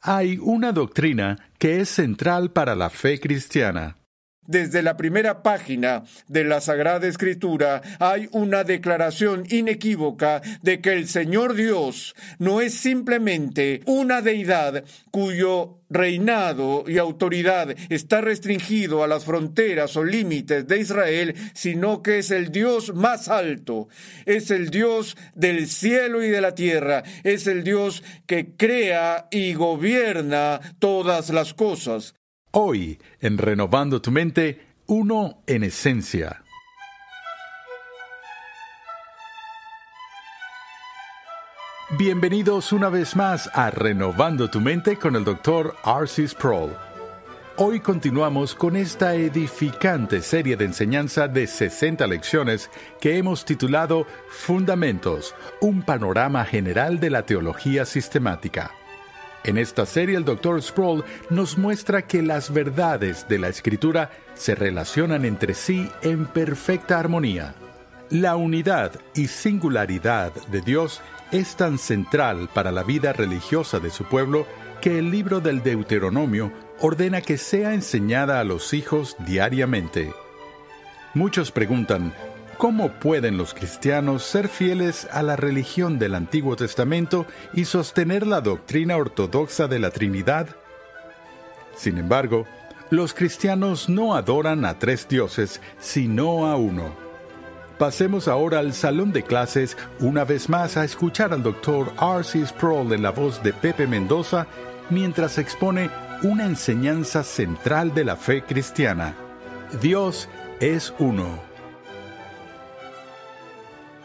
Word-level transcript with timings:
Hay 0.00 0.38
una 0.40 0.72
doctrina 0.72 1.50
que 1.58 1.80
es 1.80 1.88
central 1.88 2.52
para 2.52 2.74
la 2.74 2.88
fe 2.88 3.18
cristiana. 3.18 3.97
Desde 4.48 4.82
la 4.82 4.96
primera 4.96 5.42
página 5.42 6.04
de 6.26 6.42
la 6.42 6.62
Sagrada 6.62 7.06
Escritura 7.06 7.82
hay 7.98 8.30
una 8.32 8.64
declaración 8.64 9.44
inequívoca 9.50 10.40
de 10.62 10.80
que 10.80 10.94
el 10.94 11.06
Señor 11.06 11.52
Dios 11.52 12.16
no 12.38 12.62
es 12.62 12.72
simplemente 12.72 13.82
una 13.84 14.22
deidad 14.22 14.84
cuyo 15.10 15.80
reinado 15.90 16.84
y 16.86 16.96
autoridad 16.96 17.76
está 17.90 18.22
restringido 18.22 19.04
a 19.04 19.06
las 19.06 19.26
fronteras 19.26 19.94
o 19.98 20.04
límites 20.04 20.66
de 20.66 20.80
Israel, 20.80 21.34
sino 21.52 22.02
que 22.02 22.20
es 22.20 22.30
el 22.30 22.50
Dios 22.50 22.94
más 22.94 23.28
alto, 23.28 23.88
es 24.24 24.50
el 24.50 24.70
Dios 24.70 25.18
del 25.34 25.68
cielo 25.68 26.24
y 26.24 26.30
de 26.30 26.40
la 26.40 26.54
tierra, 26.54 27.02
es 27.22 27.46
el 27.46 27.64
Dios 27.64 28.02
que 28.24 28.54
crea 28.56 29.28
y 29.30 29.52
gobierna 29.52 30.58
todas 30.78 31.28
las 31.28 31.52
cosas. 31.52 32.14
Hoy, 32.60 32.98
en 33.20 33.38
Renovando 33.38 34.02
tu 34.02 34.10
Mente, 34.10 34.66
uno 34.86 35.44
en 35.46 35.62
esencia. 35.62 36.42
Bienvenidos 41.96 42.72
una 42.72 42.88
vez 42.88 43.14
más 43.14 43.48
a 43.54 43.70
Renovando 43.70 44.50
tu 44.50 44.60
Mente 44.60 44.96
con 44.96 45.14
el 45.14 45.22
Dr. 45.22 45.76
R.C. 45.84 46.26
Sproul. 46.26 46.72
Hoy 47.58 47.78
continuamos 47.78 48.56
con 48.56 48.74
esta 48.74 49.14
edificante 49.14 50.20
serie 50.20 50.56
de 50.56 50.64
enseñanza 50.64 51.28
de 51.28 51.46
60 51.46 52.08
lecciones 52.08 52.72
que 53.00 53.18
hemos 53.18 53.44
titulado 53.44 54.04
Fundamentos, 54.30 55.32
un 55.60 55.82
panorama 55.82 56.44
general 56.44 56.98
de 56.98 57.10
la 57.10 57.22
teología 57.22 57.84
sistemática. 57.84 58.72
En 59.44 59.56
esta 59.56 59.86
serie 59.86 60.16
el 60.16 60.24
Dr. 60.24 60.62
Sproul 60.62 61.04
nos 61.30 61.56
muestra 61.56 62.02
que 62.02 62.22
las 62.22 62.52
verdades 62.52 63.26
de 63.28 63.38
la 63.38 63.48
Escritura 63.48 64.10
se 64.34 64.54
relacionan 64.54 65.24
entre 65.24 65.54
sí 65.54 65.88
en 66.02 66.26
perfecta 66.26 66.98
armonía. 66.98 67.54
La 68.10 68.36
unidad 68.36 68.92
y 69.14 69.28
singularidad 69.28 70.32
de 70.50 70.60
Dios 70.60 71.00
es 71.30 71.56
tan 71.56 71.78
central 71.78 72.48
para 72.52 72.72
la 72.72 72.82
vida 72.82 73.12
religiosa 73.12 73.80
de 73.80 73.90
su 73.90 74.04
pueblo 74.04 74.46
que 74.80 74.98
el 74.98 75.10
libro 75.10 75.40
del 75.40 75.62
Deuteronomio 75.62 76.52
ordena 76.80 77.20
que 77.20 77.36
sea 77.36 77.74
enseñada 77.74 78.40
a 78.40 78.44
los 78.44 78.72
hijos 78.72 79.16
diariamente. 79.26 80.12
Muchos 81.14 81.50
preguntan, 81.52 82.14
¿cómo 82.58 82.90
pueden 82.90 83.38
los 83.38 83.54
cristianos 83.54 84.24
ser 84.24 84.48
fieles 84.48 85.08
a 85.12 85.22
la 85.22 85.36
religión 85.36 85.98
del 85.98 86.16
Antiguo 86.16 86.56
Testamento 86.56 87.24
y 87.54 87.64
sostener 87.64 88.26
la 88.26 88.40
doctrina 88.40 88.96
ortodoxa 88.96 89.68
de 89.68 89.78
la 89.78 89.90
Trinidad? 89.90 90.48
Sin 91.76 91.96
embargo, 91.96 92.46
los 92.90 93.14
cristianos 93.14 93.88
no 93.88 94.16
adoran 94.16 94.64
a 94.64 94.78
tres 94.78 95.08
dioses, 95.08 95.60
sino 95.78 96.46
a 96.46 96.56
uno. 96.56 96.92
Pasemos 97.78 98.26
ahora 98.26 98.58
al 98.58 98.74
salón 98.74 99.12
de 99.12 99.22
clases 99.22 99.76
una 100.00 100.24
vez 100.24 100.48
más 100.48 100.76
a 100.76 100.84
escuchar 100.84 101.32
al 101.32 101.44
doctor 101.44 101.92
R.C. 102.00 102.44
Sproul 102.44 102.92
en 102.92 103.02
la 103.02 103.10
voz 103.10 103.40
de 103.44 103.52
Pepe 103.52 103.86
Mendoza 103.86 104.48
mientras 104.90 105.38
expone 105.38 105.90
una 106.22 106.44
enseñanza 106.46 107.22
central 107.22 107.94
de 107.94 108.04
la 108.04 108.16
fe 108.16 108.42
cristiana. 108.42 109.14
Dios 109.80 110.28
es 110.58 110.92
uno. 110.98 111.47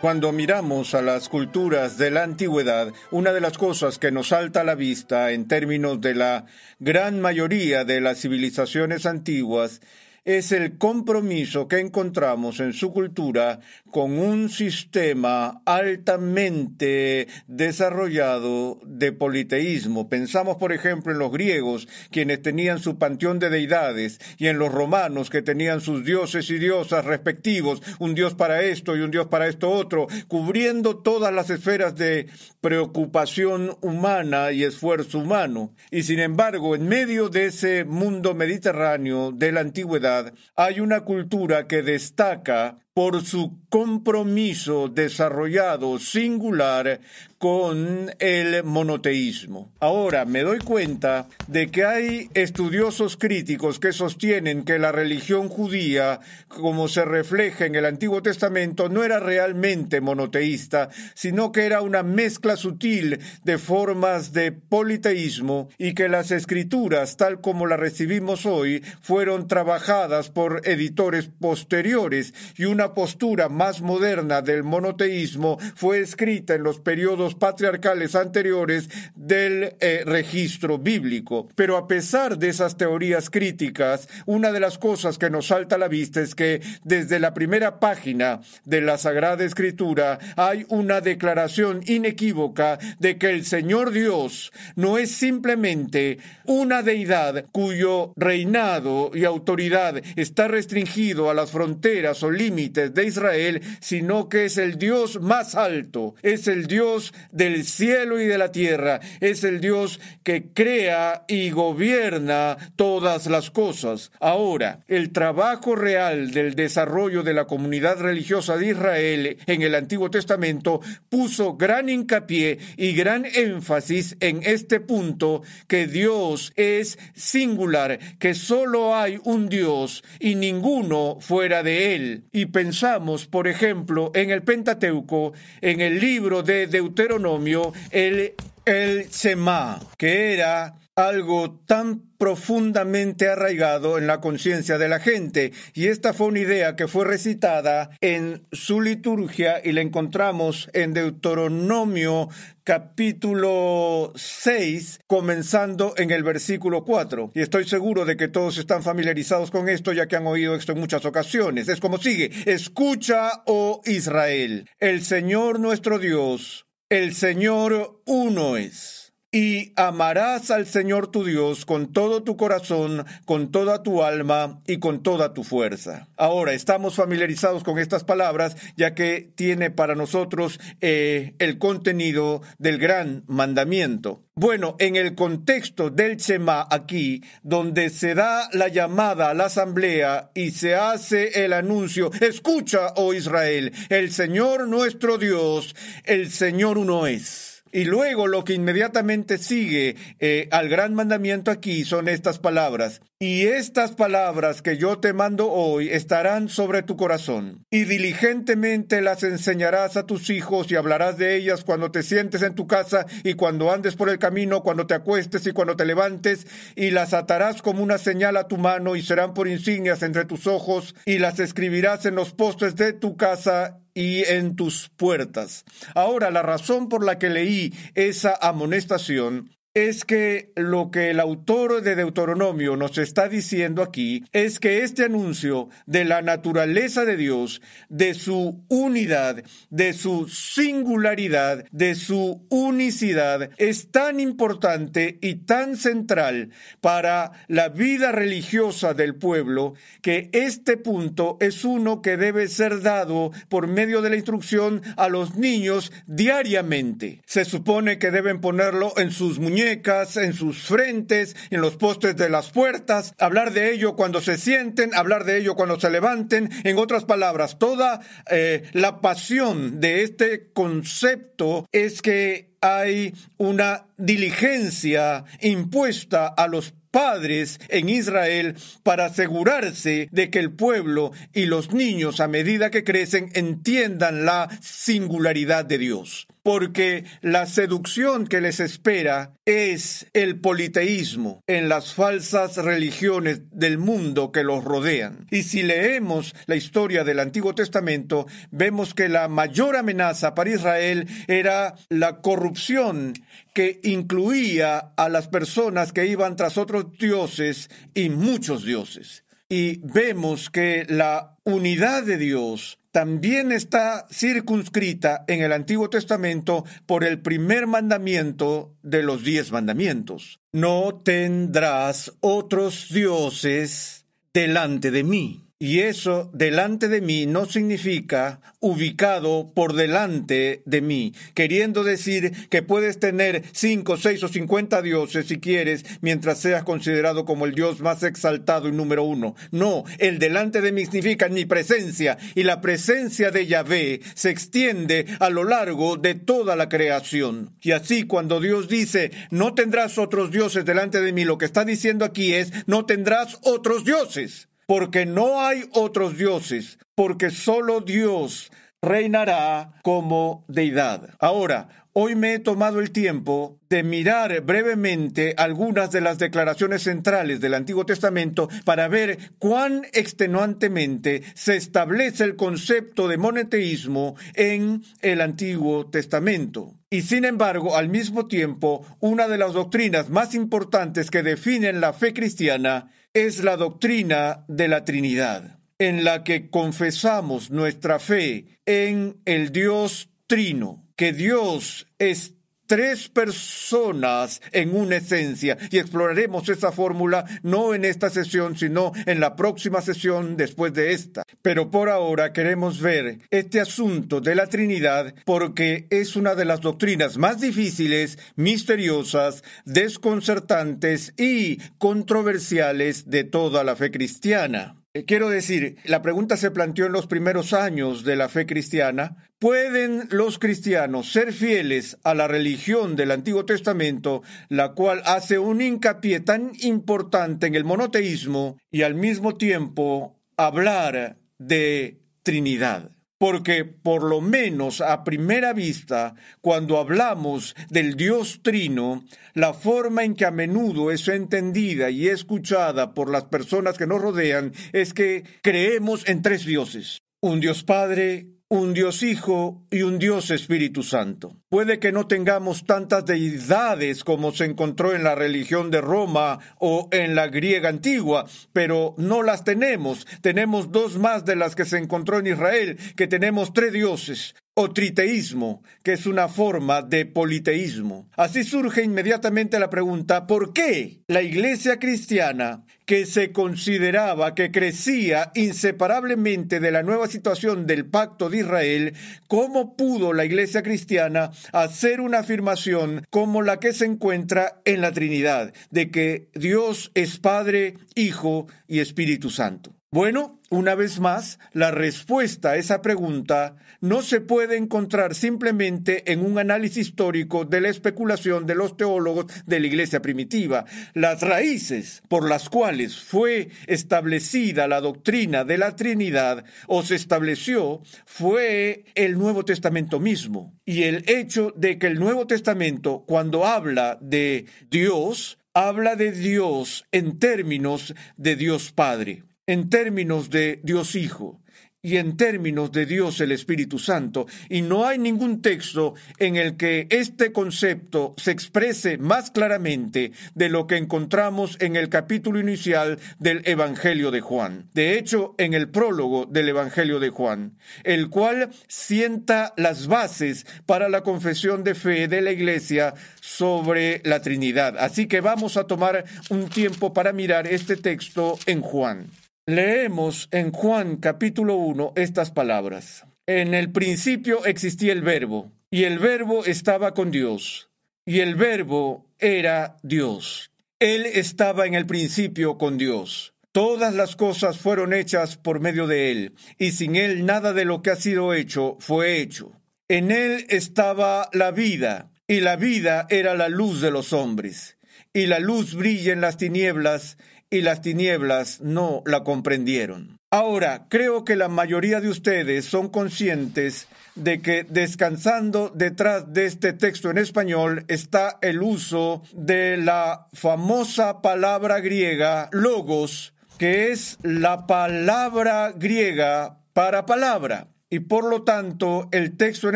Cuando 0.03 0.33
miramos 0.33 0.95
a 0.95 1.01
las 1.01 1.29
culturas 1.29 1.97
de 1.97 2.11
la 2.11 2.23
antigüedad, 2.23 2.91
una 3.09 3.31
de 3.31 3.39
las 3.39 3.57
cosas 3.57 3.99
que 3.99 4.11
nos 4.11 4.27
salta 4.27 4.59
a 4.59 4.63
la 4.65 4.75
vista 4.75 5.31
en 5.31 5.47
términos 5.47 6.01
de 6.01 6.13
la 6.13 6.45
gran 6.79 7.21
mayoría 7.21 7.85
de 7.85 8.01
las 8.01 8.19
civilizaciones 8.19 9.05
antiguas 9.05 9.79
es 10.25 10.53
el 10.53 10.77
compromiso 10.77 11.67
que 11.67 11.79
encontramos 11.79 12.61
en 12.61 12.71
su 12.71 12.93
cultura 12.93 13.59
con 13.91 14.17
un 14.17 14.49
sistema 14.49 15.61
altamente 15.65 17.27
desarrollado 17.47 18.79
de 18.85 19.11
politeísmo. 19.11 20.07
Pensamos, 20.07 20.55
por 20.57 20.71
ejemplo, 20.71 21.11
en 21.11 21.19
los 21.19 21.31
griegos, 21.31 21.89
quienes 22.09 22.41
tenían 22.41 22.79
su 22.79 22.97
panteón 22.97 23.39
de 23.39 23.49
deidades, 23.49 24.19
y 24.37 24.47
en 24.47 24.59
los 24.59 24.71
romanos, 24.71 25.29
que 25.29 25.41
tenían 25.41 25.81
sus 25.81 26.05
dioses 26.05 26.49
y 26.49 26.57
diosas 26.57 27.03
respectivos, 27.03 27.81
un 27.99 28.15
dios 28.15 28.33
para 28.33 28.61
esto 28.63 28.95
y 28.95 29.01
un 29.01 29.11
dios 29.11 29.27
para 29.27 29.47
esto 29.47 29.69
otro, 29.71 30.07
cubriendo 30.29 30.97
todas 30.97 31.33
las 31.33 31.49
esferas 31.49 31.95
de 31.95 32.27
preocupación 32.61 33.75
humana 33.81 34.53
y 34.53 34.63
esfuerzo 34.63 35.19
humano. 35.19 35.73
Y 35.91 36.03
sin 36.03 36.19
embargo, 36.19 36.75
en 36.75 36.87
medio 36.87 37.27
de 37.27 37.47
ese 37.47 37.83
mundo 37.83 38.33
mediterráneo 38.33 39.31
de 39.31 39.51
la 39.51 39.59
antigüedad, 39.59 40.12
hay 40.55 40.79
una 40.79 41.01
cultura 41.01 41.67
que 41.67 41.81
destaca 41.81 42.77
por 42.93 43.25
su 43.25 43.57
compromiso 43.69 44.87
desarrollado 44.87 45.97
singular 45.97 46.99
con 47.43 48.09
el 48.19 48.63
monoteísmo. 48.63 49.73
Ahora 49.81 50.23
me 50.23 50.43
doy 50.43 50.59
cuenta 50.59 51.27
de 51.47 51.67
que 51.67 51.83
hay 51.83 52.29
estudiosos 52.35 53.17
críticos 53.17 53.79
que 53.79 53.91
sostienen 53.91 54.63
que 54.63 54.79
la 54.79 54.93
religión 54.93 55.49
judía, 55.49 56.21
como 56.47 56.87
se 56.87 57.03
refleja 57.03 57.65
en 57.65 57.75
el 57.75 57.85
Antiguo 57.85 58.21
Testamento, 58.21 58.87
no 58.87 59.03
era 59.03 59.19
realmente 59.19 59.99
monoteísta, 59.99 60.87
sino 61.15 61.51
que 61.51 61.65
era 61.65 61.81
una 61.81 62.01
mezcla 62.01 62.55
sutil 62.55 63.19
de 63.43 63.57
formas 63.57 64.31
de 64.31 64.53
politeísmo 64.53 65.67
y 65.77 65.95
que 65.95 66.07
las 66.07 66.31
escrituras, 66.31 67.17
tal 67.17 67.41
como 67.41 67.65
las 67.65 67.79
recibimos 67.79 68.45
hoy, 68.45 68.81
fueron 69.01 69.49
trabajadas 69.49 70.29
por 70.29 70.61
editores 70.63 71.29
posteriores 71.41 72.33
y 72.55 72.65
una 72.65 72.82
postura 72.91 73.49
más 73.49 73.81
moderna 73.81 74.41
del 74.41 74.63
monoteísmo 74.63 75.57
fue 75.75 75.99
escrita 75.99 76.55
en 76.55 76.63
los 76.63 76.79
periodos 76.79 77.35
patriarcales 77.35 78.15
anteriores 78.15 78.89
del 79.15 79.75
eh, 79.79 80.03
registro 80.05 80.77
bíblico. 80.77 81.47
Pero 81.55 81.77
a 81.77 81.87
pesar 81.87 82.37
de 82.37 82.49
esas 82.49 82.77
teorías 82.77 83.29
críticas, 83.29 84.09
una 84.25 84.51
de 84.51 84.59
las 84.59 84.77
cosas 84.77 85.17
que 85.17 85.29
nos 85.29 85.47
salta 85.47 85.75
a 85.75 85.79
la 85.79 85.87
vista 85.87 86.21
es 86.21 86.35
que 86.35 86.61
desde 86.83 87.19
la 87.19 87.33
primera 87.33 87.79
página 87.79 88.41
de 88.65 88.81
la 88.81 88.97
Sagrada 88.97 89.43
Escritura 89.43 90.19
hay 90.35 90.65
una 90.69 90.99
declaración 91.01 91.81
inequívoca 91.85 92.79
de 92.99 93.17
que 93.17 93.29
el 93.29 93.45
Señor 93.45 93.91
Dios 93.91 94.51
no 94.75 94.97
es 94.97 95.11
simplemente 95.11 96.17
una 96.45 96.81
deidad 96.81 97.45
cuyo 97.51 98.13
reinado 98.15 99.11
y 99.13 99.25
autoridad 99.25 100.01
está 100.15 100.47
restringido 100.47 101.29
a 101.29 101.33
las 101.33 101.51
fronteras 101.51 102.23
o 102.23 102.31
límites 102.31 102.72
de 102.73 103.05
Israel, 103.05 103.61
sino 103.79 104.29
que 104.29 104.45
es 104.45 104.57
el 104.57 104.77
Dios 104.77 105.21
más 105.21 105.55
alto, 105.55 106.15
es 106.21 106.47
el 106.47 106.67
Dios 106.67 107.13
del 107.31 107.65
cielo 107.65 108.19
y 108.19 108.25
de 108.25 108.37
la 108.37 108.51
tierra, 108.51 108.99
es 109.19 109.43
el 109.43 109.61
Dios 109.61 109.99
que 110.23 110.51
crea 110.53 111.25
y 111.27 111.51
gobierna 111.51 112.57
todas 112.75 113.27
las 113.27 113.51
cosas. 113.51 114.11
Ahora, 114.19 114.79
el 114.87 115.11
trabajo 115.11 115.75
real 115.75 116.31
del 116.31 116.55
desarrollo 116.55 117.23
de 117.23 117.33
la 117.33 117.45
comunidad 117.45 117.99
religiosa 117.99 118.57
de 118.57 118.67
Israel 118.69 119.37
en 119.45 119.61
el 119.61 119.75
Antiguo 119.75 120.09
Testamento 120.09 120.81
puso 121.09 121.55
gran 121.55 121.89
hincapié 121.89 122.57
y 122.77 122.93
gran 122.93 123.25
énfasis 123.25 124.17
en 124.19 124.41
este 124.43 124.79
punto 124.79 125.41
que 125.67 125.87
Dios 125.87 126.53
es 126.55 126.97
singular, 127.13 127.99
que 128.19 128.33
solo 128.33 128.95
hay 128.95 129.19
un 129.23 129.49
Dios 129.49 130.03
y 130.19 130.35
ninguno 130.35 131.17
fuera 131.19 131.63
de 131.63 131.95
él. 131.95 132.23
Y 132.31 132.47
pensamos, 132.63 133.25
por 133.25 133.49
ejemplo, 133.49 134.09
en 134.15 134.29
el 134.31 134.41
Pentateuco, 134.41 135.33
en 135.59 135.81
el 135.81 135.99
libro 135.99 136.43
de 136.43 136.67
Deuteronomio, 136.67 137.73
el 137.91 138.35
El 138.63 139.09
Shema, 139.09 139.81
que 139.97 140.33
era 140.33 140.75
algo 140.95 141.59
tan 141.65 142.12
profundamente 142.23 143.27
arraigado 143.27 143.97
en 143.97 144.07
la 144.07 144.21
conciencia 144.21 144.77
de 144.77 144.87
la 144.87 145.01
gente. 145.01 145.51
Y 145.73 145.87
esta 145.87 146.13
fue 146.13 146.27
una 146.27 146.39
idea 146.39 146.77
que 146.77 146.87
fue 146.87 147.03
recitada 147.03 147.89
en 147.99 148.47
su 148.53 148.79
liturgia 148.79 149.59
y 149.61 149.73
la 149.73 149.81
encontramos 149.81 150.69
en 150.71 150.93
Deuteronomio 150.93 152.29
capítulo 152.63 154.13
6, 154.15 155.01
comenzando 155.05 155.95
en 155.97 156.11
el 156.11 156.23
versículo 156.23 156.85
4. 156.85 157.31
Y 157.33 157.41
estoy 157.41 157.67
seguro 157.67 158.05
de 158.05 158.15
que 158.15 158.29
todos 158.29 158.57
están 158.57 158.83
familiarizados 158.83 159.51
con 159.51 159.67
esto 159.67 159.91
ya 159.91 160.07
que 160.07 160.15
han 160.15 160.25
oído 160.25 160.55
esto 160.55 160.71
en 160.71 160.79
muchas 160.79 161.03
ocasiones. 161.03 161.67
Es 161.67 161.81
como 161.81 161.97
sigue, 161.97 162.31
escucha, 162.45 163.43
oh 163.47 163.81
Israel, 163.83 164.69
el 164.79 165.03
Señor 165.03 165.59
nuestro 165.59 165.99
Dios, 165.99 166.67
el 166.87 167.15
Señor 167.15 168.01
uno 168.05 168.55
es. 168.55 169.02
Y 169.35 169.73
amarás 169.77 170.51
al 170.51 170.67
Señor 170.67 171.07
tu 171.07 171.23
Dios 171.23 171.65
con 171.65 171.91
todo 171.91 172.21
tu 172.21 172.37
corazón, 172.37 173.03
con 173.25 173.49
toda 173.49 173.81
tu 173.81 174.03
alma 174.03 174.61
y 174.67 174.77
con 174.77 175.01
toda 175.01 175.33
tu 175.33 175.43
fuerza. 175.43 176.07
Ahora, 176.17 176.53
estamos 176.53 176.93
familiarizados 176.93 177.63
con 177.63 177.79
estas 177.79 178.03
palabras, 178.03 178.55
ya 178.77 178.93
que 178.93 179.31
tiene 179.33 179.71
para 179.71 179.95
nosotros 179.95 180.59
eh, 180.81 181.33
el 181.39 181.57
contenido 181.57 182.43
del 182.59 182.77
gran 182.77 183.23
mandamiento. 183.25 184.21
Bueno, 184.35 184.75
en 184.77 184.97
el 184.97 185.15
contexto 185.15 185.89
del 185.89 186.17
Shema 186.17 186.67
aquí, 186.69 187.23
donde 187.41 187.89
se 187.89 188.13
da 188.13 188.49
la 188.51 188.67
llamada 188.67 189.31
a 189.31 189.33
la 189.33 189.45
asamblea 189.45 190.29
y 190.35 190.51
se 190.51 190.75
hace 190.75 191.43
el 191.43 191.53
anuncio, 191.53 192.11
escucha, 192.21 192.93
oh 192.97 193.15
Israel, 193.15 193.73
el 193.89 194.11
Señor 194.11 194.67
nuestro 194.67 195.17
Dios, 195.17 195.75
el 196.03 196.29
Señor 196.29 196.77
uno 196.77 197.07
es. 197.07 197.52
Y 197.73 197.85
luego 197.85 198.27
lo 198.27 198.43
que 198.43 198.53
inmediatamente 198.53 199.39
sigue 199.39 199.95
eh, 200.19 200.47
al 200.51 200.69
gran 200.69 200.93
mandamiento 200.93 201.49
aquí 201.49 201.83
son 201.85 202.07
estas 202.07 202.37
palabras. 202.37 203.01
Y 203.25 203.43
estas 203.43 203.91
palabras 203.91 204.61
que 204.61 204.75
yo 204.75 204.99
te 204.99 205.13
mando 205.13 205.49
hoy 205.49 205.87
estarán 205.87 206.49
sobre 206.49 206.83
tu 206.83 206.97
corazón. 206.97 207.65
Y 207.71 207.85
diligentemente 207.85 209.01
las 209.01 209.23
enseñarás 209.23 209.95
a 209.95 210.05
tus 210.05 210.29
hijos 210.29 210.69
y 210.69 210.75
hablarás 210.75 211.17
de 211.17 211.37
ellas 211.37 211.63
cuando 211.63 211.89
te 211.89 212.03
sientes 212.03 212.41
en 212.41 212.53
tu 212.53 212.67
casa 212.67 213.05
y 213.23 213.35
cuando 213.35 213.71
andes 213.71 213.95
por 213.95 214.09
el 214.09 214.19
camino, 214.19 214.61
cuando 214.61 214.87
te 214.87 214.93
acuestes 214.93 215.47
y 215.47 215.53
cuando 215.53 215.77
te 215.77 215.85
levantes. 215.85 216.45
Y 216.75 216.91
las 216.91 217.13
atarás 217.13 217.61
como 217.61 217.81
una 217.81 217.97
señal 217.97 218.35
a 218.35 218.49
tu 218.49 218.57
mano 218.57 218.97
y 218.97 219.01
serán 219.01 219.33
por 219.33 219.47
insignias 219.47 220.03
entre 220.03 220.25
tus 220.25 220.45
ojos. 220.45 220.93
Y 221.05 221.19
las 221.19 221.39
escribirás 221.39 222.05
en 222.05 222.15
los 222.15 222.33
postes 222.33 222.75
de 222.75 222.91
tu 222.91 223.15
casa 223.15 223.79
y 223.93 224.25
en 224.25 224.57
tus 224.57 224.89
puertas. 224.97 225.63
Ahora, 225.95 226.29
la 226.29 226.41
razón 226.41 226.89
por 226.89 227.05
la 227.05 227.19
que 227.19 227.29
leí 227.29 227.73
esa 227.95 228.37
amonestación 228.41 229.49
es 229.73 230.05
que 230.05 230.51
lo 230.55 230.91
que 230.91 231.09
el 231.09 231.19
autor 231.19 231.81
de 231.81 231.95
Deuteronomio 231.95 232.75
nos 232.75 232.99
está 232.99 233.27
diciendo 233.27 233.81
aquí 233.81 234.23
es 234.31 234.59
que 234.59 234.83
este 234.83 235.05
anuncio 235.05 235.69
de 235.87 236.05
la 236.05 236.21
naturaleza 236.21 237.05
de 237.05 237.17
Dios, 237.17 237.59
de 237.89 238.13
su 238.13 238.63
unidad, 238.67 239.43
de 239.71 239.93
su 239.93 240.27
singularidad, 240.27 241.65
de 241.71 241.95
su 241.95 242.45
unicidad, 242.49 243.49
es 243.57 243.89
tan 243.89 244.19
importante 244.19 245.17
y 245.21 245.35
tan 245.35 245.75
central 245.75 246.51
para 246.79 247.31
la 247.47 247.69
vida 247.69 248.11
religiosa 248.11 248.93
del 248.93 249.15
pueblo 249.15 249.73
que 250.03 250.29
este 250.33 250.77
punto 250.77 251.37
es 251.39 251.65
uno 251.65 252.03
que 252.03 252.15
debe 252.15 252.47
ser 252.47 252.81
dado 252.83 253.31
por 253.49 253.67
medio 253.67 254.03
de 254.03 254.11
la 254.11 254.17
instrucción 254.17 254.83
a 254.97 255.09
los 255.09 255.35
niños 255.35 255.91
diariamente. 256.05 257.21
Se 257.25 257.43
supone 257.43 257.97
que 257.97 258.11
deben 258.11 258.39
ponerlo 258.39 258.93
en 258.97 259.09
sus 259.09 259.39
muñecas 259.39 259.62
en 259.71 260.33
sus 260.33 260.63
frentes, 260.63 261.35
en 261.49 261.61
los 261.61 261.77
postes 261.77 262.15
de 262.15 262.29
las 262.29 262.51
puertas, 262.51 263.13
hablar 263.17 263.53
de 263.53 263.73
ello 263.73 263.95
cuando 263.95 264.21
se 264.21 264.37
sienten, 264.37 264.93
hablar 264.93 265.23
de 265.23 265.37
ello 265.37 265.55
cuando 265.55 265.79
se 265.79 265.89
levanten. 265.89 266.49
En 266.63 266.77
otras 266.77 267.05
palabras, 267.05 267.57
toda 267.57 268.01
eh, 268.29 268.63
la 268.73 269.01
pasión 269.01 269.79
de 269.79 270.03
este 270.03 270.51
concepto 270.53 271.67
es 271.71 272.01
que 272.01 272.51
hay 272.61 273.13
una 273.37 273.87
diligencia 273.97 275.25
impuesta 275.41 276.27
a 276.27 276.47
los 276.47 276.73
padres 276.91 277.59
en 277.69 277.89
Israel 277.89 278.55
para 278.83 279.05
asegurarse 279.05 280.07
de 280.11 280.29
que 280.29 280.39
el 280.39 280.51
pueblo 280.51 281.11
y 281.33 281.45
los 281.47 281.73
niños 281.73 282.19
a 282.19 282.27
medida 282.27 282.69
que 282.69 282.83
crecen 282.83 283.31
entiendan 283.33 284.25
la 284.25 284.49
singularidad 284.61 285.65
de 285.65 285.77
Dios 285.79 286.27
porque 286.43 287.05
la 287.21 287.45
seducción 287.45 288.27
que 288.27 288.41
les 288.41 288.59
espera 288.59 289.33
es 289.45 290.07
el 290.13 290.39
politeísmo 290.39 291.41
en 291.47 291.69
las 291.69 291.93
falsas 291.93 292.57
religiones 292.57 293.41
del 293.51 293.77
mundo 293.77 294.31
que 294.31 294.43
los 294.43 294.63
rodean. 294.63 295.25
Y 295.31 295.43
si 295.43 295.63
leemos 295.63 296.35
la 296.45 296.57
historia 296.57 297.05
del 297.05 297.19
Antiguo 297.19 297.55
Testamento, 297.55 298.27
vemos 298.51 298.93
que 298.93 299.07
la 299.07 299.29
mayor 299.29 299.77
amenaza 299.77 300.35
para 300.35 300.51
Israel 300.51 301.07
era 301.27 301.75
la 301.89 302.21
corrupción 302.21 303.13
que 303.53 303.79
incluía 303.83 304.77
a 304.97 305.09
las 305.09 305.29
personas 305.29 305.93
que 305.93 306.07
iban 306.07 306.35
tras 306.35 306.57
otros 306.57 306.97
dioses 306.97 307.69
y 307.93 308.09
muchos 308.09 308.65
dioses. 308.65 309.23
Y 309.47 309.79
vemos 309.83 310.49
que 310.49 310.85
la 310.89 311.37
unidad 311.43 312.03
de 312.03 312.17
Dios 312.17 312.79
también 312.93 313.51
está 313.51 314.05
circunscrita 314.11 315.25
en 315.27 315.41
el 315.41 315.51
Antiguo 315.51 315.89
Testamento 315.89 316.63
por 316.85 317.03
el 317.03 317.19
primer 317.19 317.65
mandamiento 317.65 318.75
de 318.83 319.01
los 319.01 319.23
diez 319.23 319.51
mandamientos. 319.51 320.39
No 320.51 321.01
tendrás 321.03 322.13
otros 322.19 322.89
dioses 322.93 324.05
delante 324.31 324.91
de 324.91 325.03
mí. 325.03 325.43
Y 325.63 325.79
eso 325.79 326.29
delante 326.33 326.89
de 326.89 326.99
mí 326.99 327.25
no 327.25 327.45
significa 327.45 328.41
ubicado 328.59 329.53
por 329.55 329.71
delante 329.71 330.61
de 330.65 330.81
mí, 330.81 331.13
queriendo 331.35 331.85
decir 331.85 332.49
que 332.49 332.63
puedes 332.63 332.99
tener 332.99 333.43
cinco, 333.53 333.95
seis 333.95 334.21
o 334.23 334.27
cincuenta 334.27 334.81
dioses 334.81 335.25
si 335.27 335.39
quieres, 335.39 335.85
mientras 336.01 336.39
seas 336.39 336.63
considerado 336.65 337.23
como 337.23 337.45
el 337.45 337.55
Dios 337.55 337.79
más 337.79 338.03
exaltado 338.03 338.67
y 338.67 338.73
número 338.73 339.05
uno. 339.05 339.35
No, 339.51 339.85
el 339.99 340.19
delante 340.19 340.59
de 340.59 340.73
mí 340.73 340.83
significa 340.83 341.29
mi 341.29 341.45
presencia, 341.45 342.17
y 342.35 342.43
la 342.43 342.59
presencia 342.59 343.31
de 343.31 343.47
Yahvé 343.47 344.01
se 344.15 344.31
extiende 344.31 345.05
a 345.21 345.29
lo 345.29 345.45
largo 345.45 345.95
de 345.95 346.15
toda 346.15 346.57
la 346.57 346.67
creación. 346.67 347.55
Y 347.61 347.71
así 347.71 348.03
cuando 348.03 348.41
Dios 348.41 348.67
dice, 348.67 349.11
no 349.31 349.53
tendrás 349.53 349.97
otros 349.97 350.29
dioses 350.29 350.65
delante 350.65 350.99
de 350.99 351.13
mí, 351.13 351.23
lo 351.23 351.37
que 351.37 351.45
está 351.45 351.63
diciendo 351.63 352.03
aquí 352.03 352.33
es, 352.33 352.51
no 352.67 352.85
tendrás 352.85 353.39
otros 353.43 353.85
dioses 353.85 354.49
porque 354.67 355.05
no 355.05 355.41
hay 355.41 355.65
otros 355.71 356.17
dioses, 356.17 356.77
porque 356.95 357.29
solo 357.29 357.81
Dios 357.81 358.51
reinará 358.83 359.79
como 359.81 360.43
deidad. 360.49 361.09
Ahora, 361.19 361.69
hoy 361.93 362.15
me 362.15 362.33
he 362.33 362.39
tomado 362.39 362.81
el 362.81 362.91
tiempo 362.91 363.59
de 363.69 363.81
mirar 363.81 364.41
brevemente 364.41 365.35
algunas 365.37 365.91
de 365.91 366.01
las 366.01 366.17
declaraciones 366.19 366.83
centrales 366.83 367.39
del 367.39 367.53
Antiguo 367.53 367.85
Testamento 367.85 368.49
para 368.65 368.89
ver 368.89 369.31
cuán 369.39 369.83
extenuantemente 369.93 371.23
se 371.33 371.55
establece 371.55 372.25
el 372.25 372.35
concepto 372.35 373.07
de 373.07 373.17
monoteísmo 373.17 374.15
en 374.33 374.83
el 375.01 375.21
Antiguo 375.21 375.89
Testamento. 375.89 376.73
Y 376.89 377.03
sin 377.03 377.23
embargo, 377.25 377.77
al 377.77 377.89
mismo 377.89 378.27
tiempo, 378.27 378.85
una 378.99 379.27
de 379.27 379.37
las 379.37 379.53
doctrinas 379.53 380.09
más 380.09 380.35
importantes 380.35 381.09
que 381.09 381.23
definen 381.23 381.79
la 381.79 381.93
fe 381.93 382.13
cristiana 382.13 382.91
es 383.13 383.43
la 383.43 383.57
doctrina 383.57 384.43
de 384.47 384.67
la 384.67 384.85
Trinidad, 384.85 385.59
en 385.77 386.03
la 386.03 386.23
que 386.23 386.49
confesamos 386.49 387.51
nuestra 387.51 387.99
fe 387.99 388.59
en 388.65 389.21
el 389.25 389.51
Dios 389.51 390.09
Trino, 390.25 390.83
que 390.95 391.13
Dios 391.13 391.85
es 391.99 392.33
tres 392.73 393.07
personas 393.07 394.41
en 394.51 394.75
una 394.75 394.95
esencia 394.95 395.59
y 395.69 395.77
exploraremos 395.77 396.49
esa 396.49 396.71
fórmula 396.71 397.23
no 397.43 397.75
en 397.75 397.85
esta 397.85 398.09
sesión 398.09 398.57
sino 398.57 398.93
en 399.05 399.19
la 399.19 399.35
próxima 399.35 399.79
sesión 399.79 400.37
después 400.37 400.73
de 400.73 400.93
esta. 400.93 401.21
Pero 401.43 401.69
por 401.69 401.91
ahora 401.91 402.33
queremos 402.33 402.81
ver 402.81 403.19
este 403.29 403.61
asunto 403.61 404.21
de 404.21 404.33
la 404.33 404.47
Trinidad 404.47 405.13
porque 405.23 405.85
es 405.91 406.15
una 406.15 406.33
de 406.33 406.45
las 406.45 406.61
doctrinas 406.61 407.19
más 407.19 407.39
difíciles, 407.39 408.17
misteriosas, 408.37 409.43
desconcertantes 409.65 411.13
y 411.15 411.57
controversiales 411.77 413.07
de 413.07 413.23
toda 413.23 413.63
la 413.63 413.75
fe 413.75 413.91
cristiana. 413.91 414.82
Eh, 414.95 415.05
quiero 415.05 415.29
decir, 415.29 415.77
la 415.85 416.03
pregunta 416.03 416.37
se 416.37 416.51
planteó 416.51 416.85
en 416.85 416.91
los 416.91 417.07
primeros 417.07 417.53
años 417.53 418.03
de 418.03 418.15
la 418.15 418.29
fe 418.29 418.45
cristiana. 418.45 419.27
¿Pueden 419.39 420.07
los 420.11 420.37
cristianos 420.37 421.11
ser 421.11 421.33
fieles 421.33 421.97
a 422.03 422.13
la 422.13 422.27
religión 422.27 422.95
del 422.95 423.09
Antiguo 423.09 423.43
Testamento, 423.43 424.21
la 424.49 424.73
cual 424.73 425.01
hace 425.05 425.39
un 425.39 425.61
hincapié 425.61 426.19
tan 426.19 426.51
importante 426.59 427.47
en 427.47 427.55
el 427.55 427.63
monoteísmo 427.63 428.59
y 428.69 428.83
al 428.83 428.93
mismo 428.93 429.35
tiempo 429.35 430.21
hablar 430.37 431.17
de 431.39 431.99
Trinidad? 432.21 432.91
Porque 433.23 433.63
por 433.63 434.03
lo 434.03 434.19
menos 434.19 434.81
a 434.81 435.05
primera 435.05 435.53
vista, 435.53 436.13
cuando 436.41 436.77
hablamos 436.77 437.55
del 437.69 437.95
Dios 437.95 438.41
Trino, 438.43 439.05
la 439.33 439.53
forma 439.53 440.03
en 440.03 440.13
que 440.13 440.25
a 440.25 440.31
menudo 440.31 440.91
es 440.91 441.07
entendida 441.07 441.89
y 441.89 442.09
escuchada 442.09 442.93
por 442.93 443.09
las 443.09 443.23
personas 443.23 443.77
que 443.77 443.87
nos 443.87 444.01
rodean 444.01 444.51
es 444.73 444.93
que 444.93 445.23
creemos 445.41 446.05
en 446.09 446.21
tres 446.21 446.45
dioses. 446.45 446.99
Un 447.21 447.39
Dios 447.39 447.63
Padre, 447.63 448.27
un 448.49 448.73
Dios 448.73 449.01
Hijo 449.03 449.65
y 449.71 449.83
un 449.83 449.99
Dios 449.99 450.29
Espíritu 450.29 450.83
Santo. 450.83 451.37
Puede 451.53 451.77
que 451.77 451.91
no 451.91 452.07
tengamos 452.07 452.65
tantas 452.65 453.05
deidades 453.05 454.03
como 454.03 454.31
se 454.31 454.45
encontró 454.45 454.95
en 454.95 455.03
la 455.03 455.13
religión 455.13 455.69
de 455.69 455.81
Roma 455.81 456.39
o 456.57 456.89
en 456.91 457.13
la 457.13 457.27
griega 457.27 457.69
antigua, 457.69 458.25
pero 458.53 458.95
no 458.97 459.21
las 459.21 459.43
tenemos. 459.43 460.07
Tenemos 460.21 460.71
dos 460.71 460.97
más 460.97 461.25
de 461.25 461.35
las 461.35 461.55
que 461.55 461.65
se 461.65 461.77
encontró 461.77 462.17
en 462.17 462.25
Israel, 462.25 462.79
que 462.95 463.05
tenemos 463.05 463.53
tres 463.53 463.71
dioses, 463.71 464.33
o 464.55 464.71
triteísmo, 464.71 465.63
que 465.83 465.93
es 465.93 466.05
una 466.05 466.27
forma 466.27 466.81
de 466.81 467.05
politeísmo. 467.05 468.07
Así 468.15 468.43
surge 468.43 468.83
inmediatamente 468.83 469.59
la 469.59 469.69
pregunta, 469.69 470.27
¿por 470.27 470.53
qué 470.53 471.01
la 471.07 471.21
iglesia 471.21 471.79
cristiana, 471.79 472.63
que 472.85 473.05
se 473.05 473.31
consideraba 473.31 474.35
que 474.35 474.51
crecía 474.51 475.31
inseparablemente 475.35 476.59
de 476.59 476.71
la 476.71 476.83
nueva 476.83 477.07
situación 477.07 477.65
del 477.65 477.85
pacto 477.85 478.29
de 478.29 478.39
Israel, 478.39 478.93
cómo 479.27 479.75
pudo 479.77 480.13
la 480.13 480.25
iglesia 480.25 480.63
cristiana 480.63 481.31
hacer 481.51 482.01
una 482.01 482.19
afirmación 482.19 483.05
como 483.09 483.41
la 483.41 483.59
que 483.59 483.73
se 483.73 483.85
encuentra 483.85 484.61
en 484.65 484.81
la 484.81 484.91
Trinidad, 484.91 485.53
de 485.71 485.91
que 485.91 486.29
Dios 486.33 486.91
es 486.93 487.19
Padre, 487.19 487.75
Hijo 487.95 488.47
y 488.67 488.79
Espíritu 488.79 489.29
Santo? 489.29 489.72
Bueno, 489.93 490.39
una 490.49 490.73
vez 490.73 490.99
más, 490.99 491.37
la 491.51 491.69
respuesta 491.69 492.49
a 492.49 492.55
esa 492.55 492.81
pregunta 492.81 493.57
no 493.79 494.01
se 494.01 494.21
puede 494.21 494.57
encontrar 494.57 495.13
simplemente 495.13 496.11
en 496.11 496.25
un 496.25 496.39
análisis 496.39 496.87
histórico 496.87 497.45
de 497.45 497.61
la 497.61 497.69
especulación 497.69 498.47
de 498.47 498.55
los 498.55 498.75
teólogos 498.75 499.27
de 499.45 499.59
la 499.59 499.67
Iglesia 499.67 500.01
primitiva. 500.01 500.65
Las 500.95 501.21
raíces 501.21 502.01
por 502.07 502.27
las 502.27 502.49
cuales 502.49 502.97
fue 502.97 503.49
establecida 503.67 504.67
la 504.67 504.81
doctrina 504.81 505.43
de 505.43 505.59
la 505.59 505.75
Trinidad 505.75 506.43
o 506.65 506.81
se 506.81 506.95
estableció 506.95 507.83
fue 508.07 508.85
el 508.95 509.19
Nuevo 509.19 509.45
Testamento 509.45 509.99
mismo. 509.99 510.55
Y 510.65 510.85
el 510.85 511.07
hecho 511.07 511.53
de 511.55 511.77
que 511.77 511.85
el 511.85 511.99
Nuevo 511.99 512.25
Testamento, 512.25 513.03
cuando 513.05 513.45
habla 513.45 513.99
de 514.01 514.47
Dios, 514.71 515.37
habla 515.53 515.95
de 515.95 516.13
Dios 516.13 516.83
en 516.91 517.19
términos 517.19 517.93
de 518.17 518.35
Dios 518.35 518.71
Padre 518.71 519.25
en 519.47 519.69
términos 519.69 520.29
de 520.29 520.59
Dios 520.63 520.95
Hijo 520.95 521.43
y 521.85 521.97
en 521.97 522.15
términos 522.15 522.71
de 522.71 522.85
Dios 522.85 523.19
el 523.19 523.33
Espíritu 523.33 523.77
Santo, 523.77 524.25
y 524.47 524.61
no 524.61 524.87
hay 524.87 524.97
ningún 524.97 525.41
texto 525.41 525.95
en 526.17 526.37
el 526.37 526.55
que 526.55 526.87
este 526.89 527.33
concepto 527.33 528.15
se 528.15 528.31
exprese 528.31 528.97
más 528.97 529.31
claramente 529.31 530.13
de 530.33 530.47
lo 530.47 530.65
que 530.65 530.77
encontramos 530.77 531.57
en 531.59 531.75
el 531.75 531.89
capítulo 531.89 532.39
inicial 532.39 532.99
del 533.19 533.41
Evangelio 533.43 534.11
de 534.11 534.21
Juan. 534.21 534.69
De 534.73 534.97
hecho, 534.97 535.35
en 535.37 535.53
el 535.53 535.69
prólogo 535.69 536.25
del 536.25 536.47
Evangelio 536.47 537.01
de 537.01 537.09
Juan, 537.09 537.57
el 537.83 538.09
cual 538.09 538.51
sienta 538.69 539.53
las 539.57 539.87
bases 539.87 540.45
para 540.65 540.87
la 540.87 541.01
confesión 541.01 541.65
de 541.65 541.75
fe 541.75 542.07
de 542.07 542.21
la 542.21 542.31
Iglesia 542.31 542.93
sobre 543.19 543.99
la 544.05 544.21
Trinidad. 544.21 544.77
Así 544.77 545.07
que 545.07 545.19
vamos 545.19 545.57
a 545.57 545.67
tomar 545.67 546.05
un 546.29 546.47
tiempo 546.47 546.93
para 546.93 547.11
mirar 547.11 547.45
este 547.45 547.75
texto 547.75 548.39
en 548.45 548.61
Juan. 548.61 549.09
Leemos 549.45 550.29
en 550.31 550.53
Juan 550.53 550.95
capítulo 550.95 551.55
1 551.55 551.91
estas 551.97 552.31
palabras. 552.31 553.03
En 553.27 553.53
el 553.53 553.73
principio 553.73 554.45
existía 554.45 554.93
el 554.93 555.01
verbo, 555.01 555.51
y 555.69 555.83
el 555.83 555.99
verbo 555.99 556.45
estaba 556.45 556.93
con 556.93 557.11
Dios, 557.11 557.69
y 558.05 558.21
el 558.21 558.35
verbo 558.35 559.05
era 559.19 559.75
Dios. 559.83 560.49
Él 560.79 561.05
estaba 561.05 561.65
en 561.65 561.73
el 561.73 561.85
principio 561.85 562.57
con 562.57 562.77
Dios. 562.77 563.33
Todas 563.51 563.93
las 563.93 564.15
cosas 564.15 564.59
fueron 564.59 564.93
hechas 564.93 565.35
por 565.35 565.59
medio 565.59 565.87
de 565.87 566.13
Él, 566.13 566.35
y 566.57 566.71
sin 566.71 566.95
Él 566.95 567.25
nada 567.25 567.51
de 567.51 567.65
lo 567.65 567.81
que 567.81 567.91
ha 567.91 567.97
sido 567.97 568.33
hecho 568.33 568.77
fue 568.79 569.19
hecho. 569.19 569.51
En 569.89 570.11
Él 570.11 570.45
estaba 570.47 571.29
la 571.33 571.51
vida, 571.51 572.13
y 572.29 572.39
la 572.39 572.55
vida 572.55 573.07
era 573.09 573.35
la 573.35 573.49
luz 573.49 573.81
de 573.81 573.91
los 573.91 574.13
hombres. 574.13 574.77
Y 575.11 575.27
la 575.27 575.39
luz 575.39 575.75
brilla 575.75 576.13
en 576.13 576.21
las 576.21 576.37
tinieblas, 576.37 577.17
y 577.53 577.61
las 577.61 577.81
tinieblas 577.81 578.61
no 578.61 579.03
la 579.05 579.23
comprendieron. 579.23 580.17
Ahora, 580.31 580.87
creo 580.89 581.23
que 581.23 581.35
la 581.35 581.49
mayoría 581.49 582.01
de 582.01 582.09
ustedes 582.09 582.65
son 582.65 582.89
conscientes 582.89 583.87
de 584.15 584.41
que 584.41 584.63
descansando 584.63 585.71
detrás 585.75 586.33
de 586.33 586.47
este 586.47 586.73
texto 586.73 587.11
en 587.11 587.19
español 587.19 587.85
está 587.89 588.39
el 588.41 588.63
uso 588.63 589.21
de 589.33 589.77
la 589.77 590.29
famosa 590.33 591.21
palabra 591.21 591.79
griega 591.79 592.49
logos, 592.51 593.35
que 593.59 593.91
es 593.91 594.17
la 594.23 594.65
palabra 594.65 595.73
griega 595.77 596.57
para 596.73 597.05
palabra. 597.05 597.67
Y 597.91 597.99
por 597.99 598.27
lo 598.27 598.41
tanto, 598.41 599.09
el 599.11 599.37
texto 599.37 599.69
en 599.69 599.75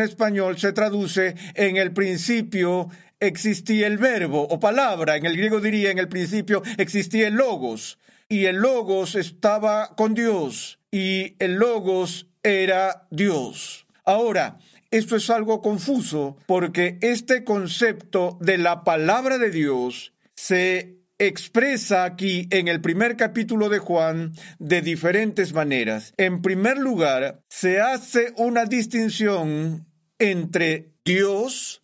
español 0.00 0.58
se 0.58 0.72
traduce 0.72 1.36
en 1.54 1.76
el 1.76 1.92
principio 1.92 2.88
existía 3.20 3.86
el 3.86 3.98
verbo 3.98 4.42
o 4.42 4.60
palabra, 4.60 5.16
en 5.16 5.26
el 5.26 5.36
griego 5.36 5.60
diría 5.60 5.90
en 5.90 5.98
el 5.98 6.08
principio 6.08 6.62
existía 6.76 7.28
el 7.28 7.34
logos, 7.34 7.98
y 8.28 8.44
el 8.44 8.56
logos 8.56 9.14
estaba 9.14 9.94
con 9.96 10.14
Dios, 10.14 10.78
y 10.90 11.34
el 11.38 11.54
logos 11.54 12.26
era 12.42 13.06
Dios. 13.10 13.86
Ahora, 14.04 14.58
esto 14.90 15.16
es 15.16 15.28
algo 15.28 15.60
confuso 15.60 16.36
porque 16.46 16.98
este 17.02 17.44
concepto 17.44 18.38
de 18.40 18.56
la 18.56 18.84
palabra 18.84 19.36
de 19.36 19.50
Dios 19.50 20.14
se 20.34 20.98
expresa 21.18 22.04
aquí 22.04 22.46
en 22.50 22.68
el 22.68 22.80
primer 22.80 23.16
capítulo 23.16 23.68
de 23.68 23.80
Juan 23.80 24.32
de 24.58 24.80
diferentes 24.80 25.52
maneras. 25.52 26.14
En 26.16 26.40
primer 26.40 26.78
lugar, 26.78 27.42
se 27.50 27.80
hace 27.80 28.32
una 28.36 28.64
distinción 28.64 29.86
entre 30.18 30.92
Dios 31.04 31.77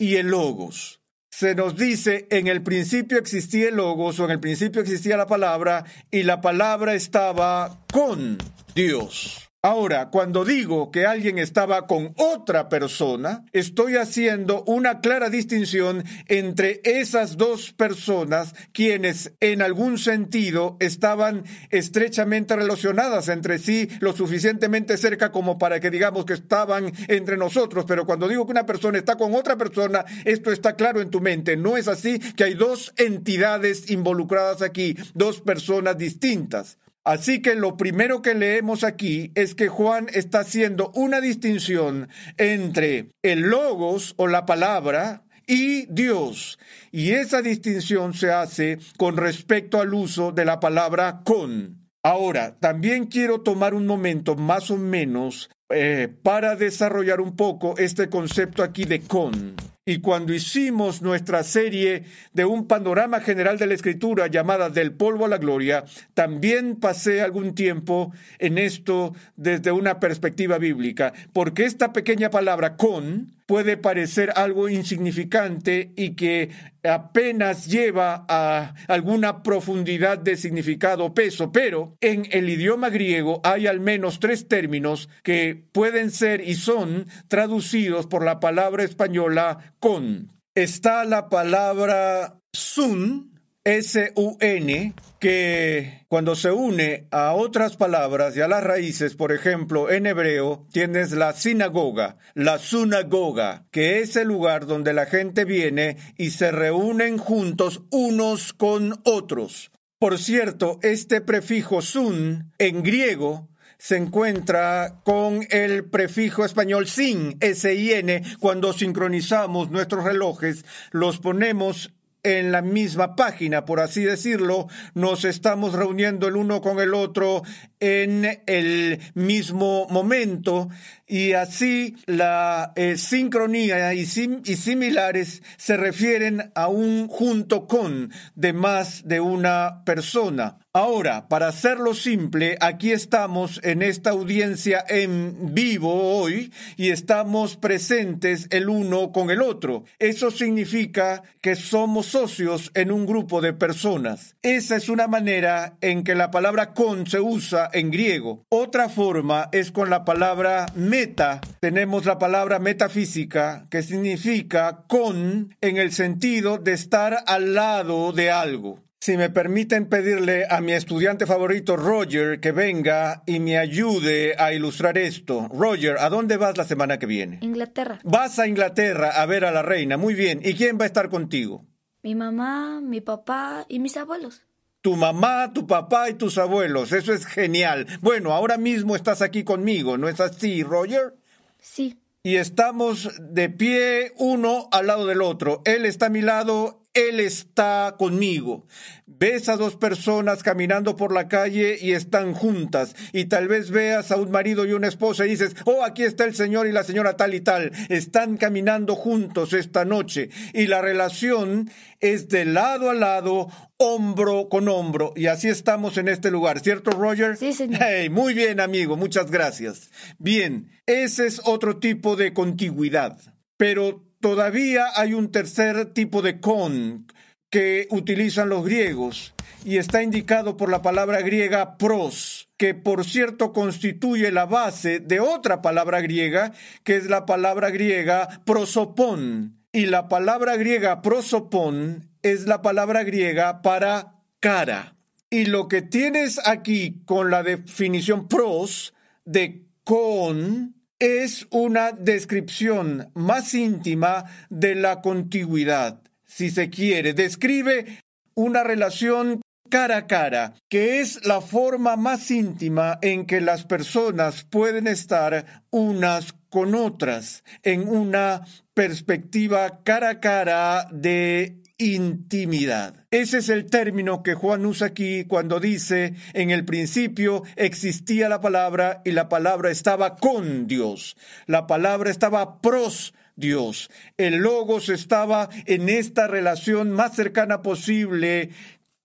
y 0.00 0.16
el 0.16 0.28
logos. 0.28 1.00
Se 1.30 1.54
nos 1.54 1.76
dice, 1.76 2.26
en 2.30 2.48
el 2.48 2.62
principio 2.62 3.18
existía 3.18 3.68
el 3.68 3.76
logos 3.76 4.18
o 4.18 4.24
en 4.24 4.32
el 4.32 4.40
principio 4.40 4.80
existía 4.80 5.16
la 5.16 5.26
palabra 5.26 5.84
y 6.10 6.24
la 6.24 6.40
palabra 6.40 6.94
estaba 6.94 7.84
con 7.92 8.38
Dios. 8.74 9.49
Ahora, 9.62 10.08
cuando 10.08 10.46
digo 10.46 10.90
que 10.90 11.04
alguien 11.04 11.38
estaba 11.38 11.86
con 11.86 12.14
otra 12.16 12.70
persona, 12.70 13.44
estoy 13.52 13.96
haciendo 13.96 14.64
una 14.64 15.02
clara 15.02 15.28
distinción 15.28 16.02
entre 16.28 16.80
esas 16.82 17.36
dos 17.36 17.74
personas 17.74 18.54
quienes 18.72 19.34
en 19.40 19.60
algún 19.60 19.98
sentido 19.98 20.78
estaban 20.80 21.44
estrechamente 21.68 22.56
relacionadas 22.56 23.28
entre 23.28 23.58
sí, 23.58 23.86
lo 24.00 24.14
suficientemente 24.14 24.96
cerca 24.96 25.30
como 25.30 25.58
para 25.58 25.78
que 25.78 25.90
digamos 25.90 26.24
que 26.24 26.32
estaban 26.32 26.90
entre 27.08 27.36
nosotros, 27.36 27.84
pero 27.86 28.06
cuando 28.06 28.28
digo 28.28 28.46
que 28.46 28.52
una 28.52 28.64
persona 28.64 28.96
está 28.96 29.16
con 29.16 29.34
otra 29.34 29.58
persona, 29.58 30.06
esto 30.24 30.52
está 30.52 30.74
claro 30.74 31.02
en 31.02 31.10
tu 31.10 31.20
mente. 31.20 31.58
No 31.58 31.76
es 31.76 31.86
así 31.86 32.18
que 32.18 32.44
hay 32.44 32.54
dos 32.54 32.94
entidades 32.96 33.90
involucradas 33.90 34.62
aquí, 34.62 34.96
dos 35.12 35.42
personas 35.42 35.98
distintas. 35.98 36.78
Así 37.10 37.42
que 37.42 37.56
lo 37.56 37.76
primero 37.76 38.22
que 38.22 38.36
leemos 38.36 38.84
aquí 38.84 39.32
es 39.34 39.56
que 39.56 39.66
Juan 39.66 40.06
está 40.14 40.42
haciendo 40.42 40.92
una 40.94 41.20
distinción 41.20 42.08
entre 42.36 43.08
el 43.22 43.40
logos 43.50 44.14
o 44.16 44.28
la 44.28 44.46
palabra 44.46 45.24
y 45.44 45.86
Dios. 45.86 46.60
Y 46.92 47.10
esa 47.10 47.42
distinción 47.42 48.14
se 48.14 48.30
hace 48.30 48.78
con 48.96 49.16
respecto 49.16 49.80
al 49.80 49.92
uso 49.92 50.30
de 50.30 50.44
la 50.44 50.60
palabra 50.60 51.22
con. 51.24 51.88
Ahora, 52.04 52.56
también 52.60 53.06
quiero 53.06 53.40
tomar 53.40 53.74
un 53.74 53.88
momento 53.88 54.36
más 54.36 54.70
o 54.70 54.76
menos 54.76 55.50
eh, 55.68 56.06
para 56.22 56.54
desarrollar 56.54 57.20
un 57.20 57.34
poco 57.34 57.74
este 57.76 58.08
concepto 58.08 58.62
aquí 58.62 58.84
de 58.84 59.00
con. 59.00 59.56
Y 59.90 59.98
cuando 59.98 60.32
hicimos 60.32 61.02
nuestra 61.02 61.42
serie 61.42 62.04
de 62.32 62.44
un 62.44 62.68
panorama 62.68 63.18
general 63.18 63.58
de 63.58 63.66
la 63.66 63.74
escritura 63.74 64.28
llamada 64.28 64.70
Del 64.70 64.92
polvo 64.92 65.24
a 65.24 65.28
la 65.28 65.38
gloria, 65.38 65.84
también 66.14 66.76
pasé 66.76 67.22
algún 67.22 67.56
tiempo 67.56 68.12
en 68.38 68.58
esto 68.58 69.16
desde 69.34 69.72
una 69.72 69.98
perspectiva 69.98 70.58
bíblica, 70.58 71.12
porque 71.32 71.64
esta 71.64 71.92
pequeña 71.92 72.30
palabra 72.30 72.76
con 72.76 73.32
puede 73.50 73.76
parecer 73.76 74.32
algo 74.36 74.68
insignificante 74.68 75.90
y 75.96 76.14
que 76.14 76.50
apenas 76.84 77.66
lleva 77.66 78.24
a 78.28 78.76
alguna 78.86 79.42
profundidad 79.42 80.18
de 80.18 80.36
significado 80.36 81.06
o 81.06 81.14
peso, 81.14 81.50
pero 81.50 81.96
en 82.00 82.28
el 82.30 82.48
idioma 82.48 82.90
griego 82.90 83.40
hay 83.42 83.66
al 83.66 83.80
menos 83.80 84.20
tres 84.20 84.46
términos 84.46 85.08
que 85.24 85.64
pueden 85.72 86.12
ser 86.12 86.48
y 86.48 86.54
son 86.54 87.08
traducidos 87.26 88.06
por 88.06 88.24
la 88.24 88.38
palabra 88.38 88.84
española 88.84 89.74
con. 89.80 90.30
Está 90.54 91.04
la 91.04 91.28
palabra 91.28 92.38
sun, 92.52 93.29
S-U-N, 93.64 94.94
que 95.18 96.06
cuando 96.08 96.34
se 96.34 96.50
une 96.50 97.06
a 97.10 97.34
otras 97.34 97.76
palabras 97.76 98.34
y 98.34 98.40
a 98.40 98.48
las 98.48 98.64
raíces, 98.64 99.14
por 99.14 99.32
ejemplo, 99.32 99.90
en 99.90 100.06
hebreo 100.06 100.66
tienes 100.72 101.12
la 101.12 101.34
sinagoga, 101.34 102.16
la 102.32 102.58
sunagoga, 102.58 103.66
que 103.70 104.00
es 104.00 104.16
el 104.16 104.28
lugar 104.28 104.64
donde 104.64 104.94
la 104.94 105.04
gente 105.04 105.44
viene 105.44 105.98
y 106.16 106.30
se 106.30 106.50
reúnen 106.50 107.18
juntos 107.18 107.82
unos 107.90 108.54
con 108.54 108.98
otros. 109.04 109.70
Por 109.98 110.18
cierto, 110.18 110.78
este 110.82 111.20
prefijo 111.20 111.82
sun 111.82 112.54
en 112.58 112.82
griego 112.82 113.50
se 113.76 113.96
encuentra 113.96 115.00
con 115.04 115.46
el 115.50 115.84
prefijo 115.84 116.46
español 116.46 116.86
sin, 116.86 117.36
S-I-N, 117.40 118.22
cuando 118.38 118.72
sincronizamos 118.72 119.70
nuestros 119.70 120.04
relojes, 120.04 120.64
los 120.92 121.18
ponemos 121.18 121.92
en 122.22 122.52
la 122.52 122.62
misma 122.62 123.16
página, 123.16 123.64
por 123.64 123.80
así 123.80 124.02
decirlo, 124.02 124.66
nos 124.94 125.24
estamos 125.24 125.72
reuniendo 125.72 126.28
el 126.28 126.36
uno 126.36 126.60
con 126.60 126.80
el 126.80 126.94
otro 126.94 127.42
en 127.80 128.42
el 128.46 129.00
mismo 129.14 129.86
momento 129.88 130.68
y 131.10 131.32
así 131.32 131.96
la 132.06 132.72
eh, 132.76 132.96
sincronía 132.96 133.92
y, 133.94 134.02
y 134.02 134.56
similares 134.56 135.42
se 135.56 135.76
refieren 135.76 136.52
a 136.54 136.68
un 136.68 137.08
junto 137.08 137.66
con 137.66 138.12
de 138.36 138.52
más 138.52 139.08
de 139.08 139.18
una 139.18 139.82
persona. 139.84 140.58
Ahora, 140.72 141.26
para 141.26 141.48
hacerlo 141.48 141.94
simple, 141.94 142.56
aquí 142.60 142.92
estamos 142.92 143.60
en 143.64 143.82
esta 143.82 144.10
audiencia 144.10 144.84
en 144.88 145.52
vivo 145.52 146.16
hoy 146.16 146.52
y 146.76 146.90
estamos 146.90 147.56
presentes 147.56 148.46
el 148.50 148.68
uno 148.68 149.10
con 149.10 149.30
el 149.30 149.42
otro. 149.42 149.82
Eso 149.98 150.30
significa 150.30 151.24
que 151.40 151.56
somos 151.56 152.06
socios 152.06 152.70
en 152.74 152.92
un 152.92 153.04
grupo 153.04 153.40
de 153.40 153.52
personas. 153.52 154.36
Esa 154.42 154.76
es 154.76 154.88
una 154.88 155.08
manera 155.08 155.76
en 155.80 156.04
que 156.04 156.14
la 156.14 156.30
palabra 156.30 156.72
con 156.72 157.04
se 157.08 157.18
usa 157.18 157.68
en 157.72 157.90
griego. 157.90 158.44
Otra 158.48 158.88
forma 158.88 159.48
es 159.52 159.70
con 159.70 159.90
la 159.90 160.04
palabra 160.04 160.66
meta. 160.74 161.40
Tenemos 161.60 162.06
la 162.06 162.18
palabra 162.18 162.58
metafísica 162.58 163.64
que 163.70 163.82
significa 163.82 164.84
con 164.88 165.54
en 165.60 165.76
el 165.76 165.92
sentido 165.92 166.58
de 166.58 166.72
estar 166.72 167.24
al 167.26 167.54
lado 167.54 168.12
de 168.12 168.30
algo. 168.30 168.82
Si 169.02 169.16
me 169.16 169.30
permiten 169.30 169.86
pedirle 169.86 170.46
a 170.50 170.60
mi 170.60 170.72
estudiante 170.72 171.24
favorito, 171.24 171.74
Roger, 171.74 172.38
que 172.38 172.52
venga 172.52 173.22
y 173.24 173.40
me 173.40 173.56
ayude 173.56 174.34
a 174.38 174.52
ilustrar 174.52 174.98
esto. 174.98 175.48
Roger, 175.48 175.96
¿a 175.98 176.10
dónde 176.10 176.36
vas 176.36 176.58
la 176.58 176.64
semana 176.64 176.98
que 176.98 177.06
viene? 177.06 177.38
Inglaterra. 177.40 177.98
Vas 178.04 178.38
a 178.38 178.46
Inglaterra 178.46 179.22
a 179.22 179.24
ver 179.24 179.46
a 179.46 179.52
la 179.52 179.62
reina. 179.62 179.96
Muy 179.96 180.12
bien. 180.12 180.40
¿Y 180.44 180.52
quién 180.52 180.78
va 180.78 180.82
a 180.82 180.86
estar 180.86 181.08
contigo? 181.08 181.64
Mi 182.02 182.14
mamá, 182.14 182.82
mi 182.82 183.00
papá 183.00 183.64
y 183.70 183.78
mis 183.78 183.96
abuelos. 183.96 184.42
Tu 184.82 184.96
mamá, 184.96 185.52
tu 185.52 185.66
papá 185.66 186.08
y 186.08 186.14
tus 186.14 186.38
abuelos. 186.38 186.92
Eso 186.92 187.12
es 187.12 187.26
genial. 187.26 187.86
Bueno, 188.00 188.32
ahora 188.32 188.56
mismo 188.56 188.96
estás 188.96 189.20
aquí 189.20 189.44
conmigo, 189.44 189.98
¿no 189.98 190.08
es 190.08 190.20
así, 190.20 190.62
Roger? 190.62 191.14
Sí. 191.60 191.98
Y 192.22 192.36
estamos 192.36 193.10
de 193.18 193.48
pie 193.48 194.12
uno 194.18 194.68
al 194.72 194.86
lado 194.86 195.06
del 195.06 195.22
otro. 195.22 195.62
Él 195.64 195.86
está 195.86 196.06
a 196.06 196.10
mi 196.10 196.22
lado 196.22 196.79
él 196.94 197.20
está 197.20 197.94
conmigo. 197.98 198.66
Ves 199.06 199.48
a 199.48 199.56
dos 199.56 199.76
personas 199.76 200.42
caminando 200.42 200.96
por 200.96 201.12
la 201.12 201.28
calle 201.28 201.78
y 201.80 201.92
están 201.92 202.34
juntas. 202.34 202.96
Y 203.12 203.26
tal 203.26 203.48
vez 203.48 203.70
veas 203.70 204.10
a 204.10 204.16
un 204.16 204.30
marido 204.30 204.64
y 204.66 204.72
una 204.72 204.88
esposa 204.88 205.26
y 205.26 205.30
dices, 205.30 205.54
oh, 205.64 205.84
aquí 205.84 206.02
está 206.02 206.24
el 206.24 206.34
señor 206.34 206.66
y 206.66 206.72
la 206.72 206.84
señora 206.84 207.16
tal 207.16 207.34
y 207.34 207.40
tal. 207.40 207.72
Están 207.88 208.36
caminando 208.36 208.96
juntos 208.96 209.52
esta 209.52 209.84
noche. 209.84 210.30
Y 210.52 210.66
la 210.66 210.80
relación 210.80 211.70
es 212.00 212.28
de 212.28 212.44
lado 212.44 212.90
a 212.90 212.94
lado, 212.94 213.48
hombro 213.76 214.48
con 214.48 214.68
hombro. 214.68 215.12
Y 215.14 215.26
así 215.26 215.48
estamos 215.48 215.96
en 215.96 216.08
este 216.08 216.30
lugar, 216.30 216.60
¿cierto, 216.60 216.90
Roger? 216.90 217.36
Sí, 217.36 217.52
señor. 217.52 217.80
muy 218.10 218.34
bien, 218.34 218.58
amigo. 218.58 218.96
Muchas 218.96 219.30
gracias. 219.30 219.90
Bien, 220.18 220.70
ese 220.86 221.26
es 221.26 221.40
otro 221.44 221.78
tipo 221.78 222.16
de 222.16 222.32
contigüidad. 222.32 223.18
Pero 223.56 224.09
Todavía 224.20 224.84
hay 224.96 225.14
un 225.14 225.32
tercer 225.32 225.94
tipo 225.94 226.20
de 226.20 226.40
con 226.40 227.06
que 227.48 227.88
utilizan 227.90 228.50
los 228.50 228.64
griegos 228.64 229.34
y 229.64 229.78
está 229.78 230.02
indicado 230.02 230.56
por 230.56 230.70
la 230.70 230.82
palabra 230.82 231.20
griega 231.20 231.76
pros, 231.78 232.48
que 232.56 232.74
por 232.74 233.04
cierto 233.04 233.52
constituye 233.52 234.30
la 234.30 234.46
base 234.46 235.00
de 235.00 235.20
otra 235.20 235.62
palabra 235.62 236.00
griega, 236.00 236.52
que 236.84 236.96
es 236.96 237.06
la 237.06 237.26
palabra 237.26 237.70
griega 237.70 238.42
prosopón. 238.44 239.56
Y 239.72 239.86
la 239.86 240.08
palabra 240.08 240.56
griega 240.56 241.00
prosopón 241.00 242.10
es 242.22 242.46
la 242.46 242.60
palabra 242.60 243.04
griega 243.04 243.62
para 243.62 244.16
cara. 244.40 244.96
Y 245.30 245.46
lo 245.46 245.68
que 245.68 245.80
tienes 245.80 246.40
aquí 246.46 247.02
con 247.04 247.30
la 247.30 247.42
definición 247.42 248.28
pros 248.28 248.92
de 249.24 249.66
con 249.84 250.74
es 251.00 251.46
una 251.50 251.92
descripción 251.92 253.10
más 253.14 253.54
íntima 253.54 254.26
de 254.50 254.74
la 254.74 255.00
contigüidad, 255.00 256.02
si 256.26 256.50
se 256.50 256.70
quiere. 256.70 257.14
Describe 257.14 257.98
una 258.34 258.62
relación 258.62 259.40
cara 259.70 259.96
a 259.96 260.06
cara, 260.06 260.54
que 260.68 261.00
es 261.00 261.24
la 261.24 261.40
forma 261.40 261.96
más 261.96 262.30
íntima 262.30 262.98
en 263.00 263.24
que 263.24 263.40
las 263.40 263.64
personas 263.64 264.44
pueden 264.44 264.86
estar 264.86 265.64
unas 265.70 266.34
con 266.50 266.74
otras, 266.74 267.44
en 267.62 267.88
una 267.88 268.42
perspectiva 268.74 269.82
cara 269.84 270.10
a 270.10 270.20
cara 270.20 270.88
de 270.90 271.59
intimidad. 271.80 272.94
Ese 273.10 273.38
es 273.38 273.48
el 273.48 273.66
término 273.66 274.22
que 274.22 274.34
Juan 274.34 274.66
usa 274.66 274.88
aquí 274.88 275.24
cuando 275.24 275.58
dice, 275.58 276.14
en 276.34 276.50
el 276.50 276.64
principio 276.64 277.42
existía 277.56 278.28
la 278.28 278.40
palabra 278.40 279.00
y 279.04 279.12
la 279.12 279.28
palabra 279.28 279.70
estaba 279.70 280.16
con 280.16 280.66
Dios. 280.66 281.16
La 281.46 281.66
palabra 281.66 282.10
estaba 282.10 282.60
pros 282.60 283.14
Dios. 283.34 283.90
El 284.18 284.36
logos 284.36 284.90
estaba 284.90 285.48
en 285.64 285.88
esta 285.88 286.28
relación 286.28 286.92
más 286.92 287.16
cercana 287.16 287.62
posible 287.62 288.50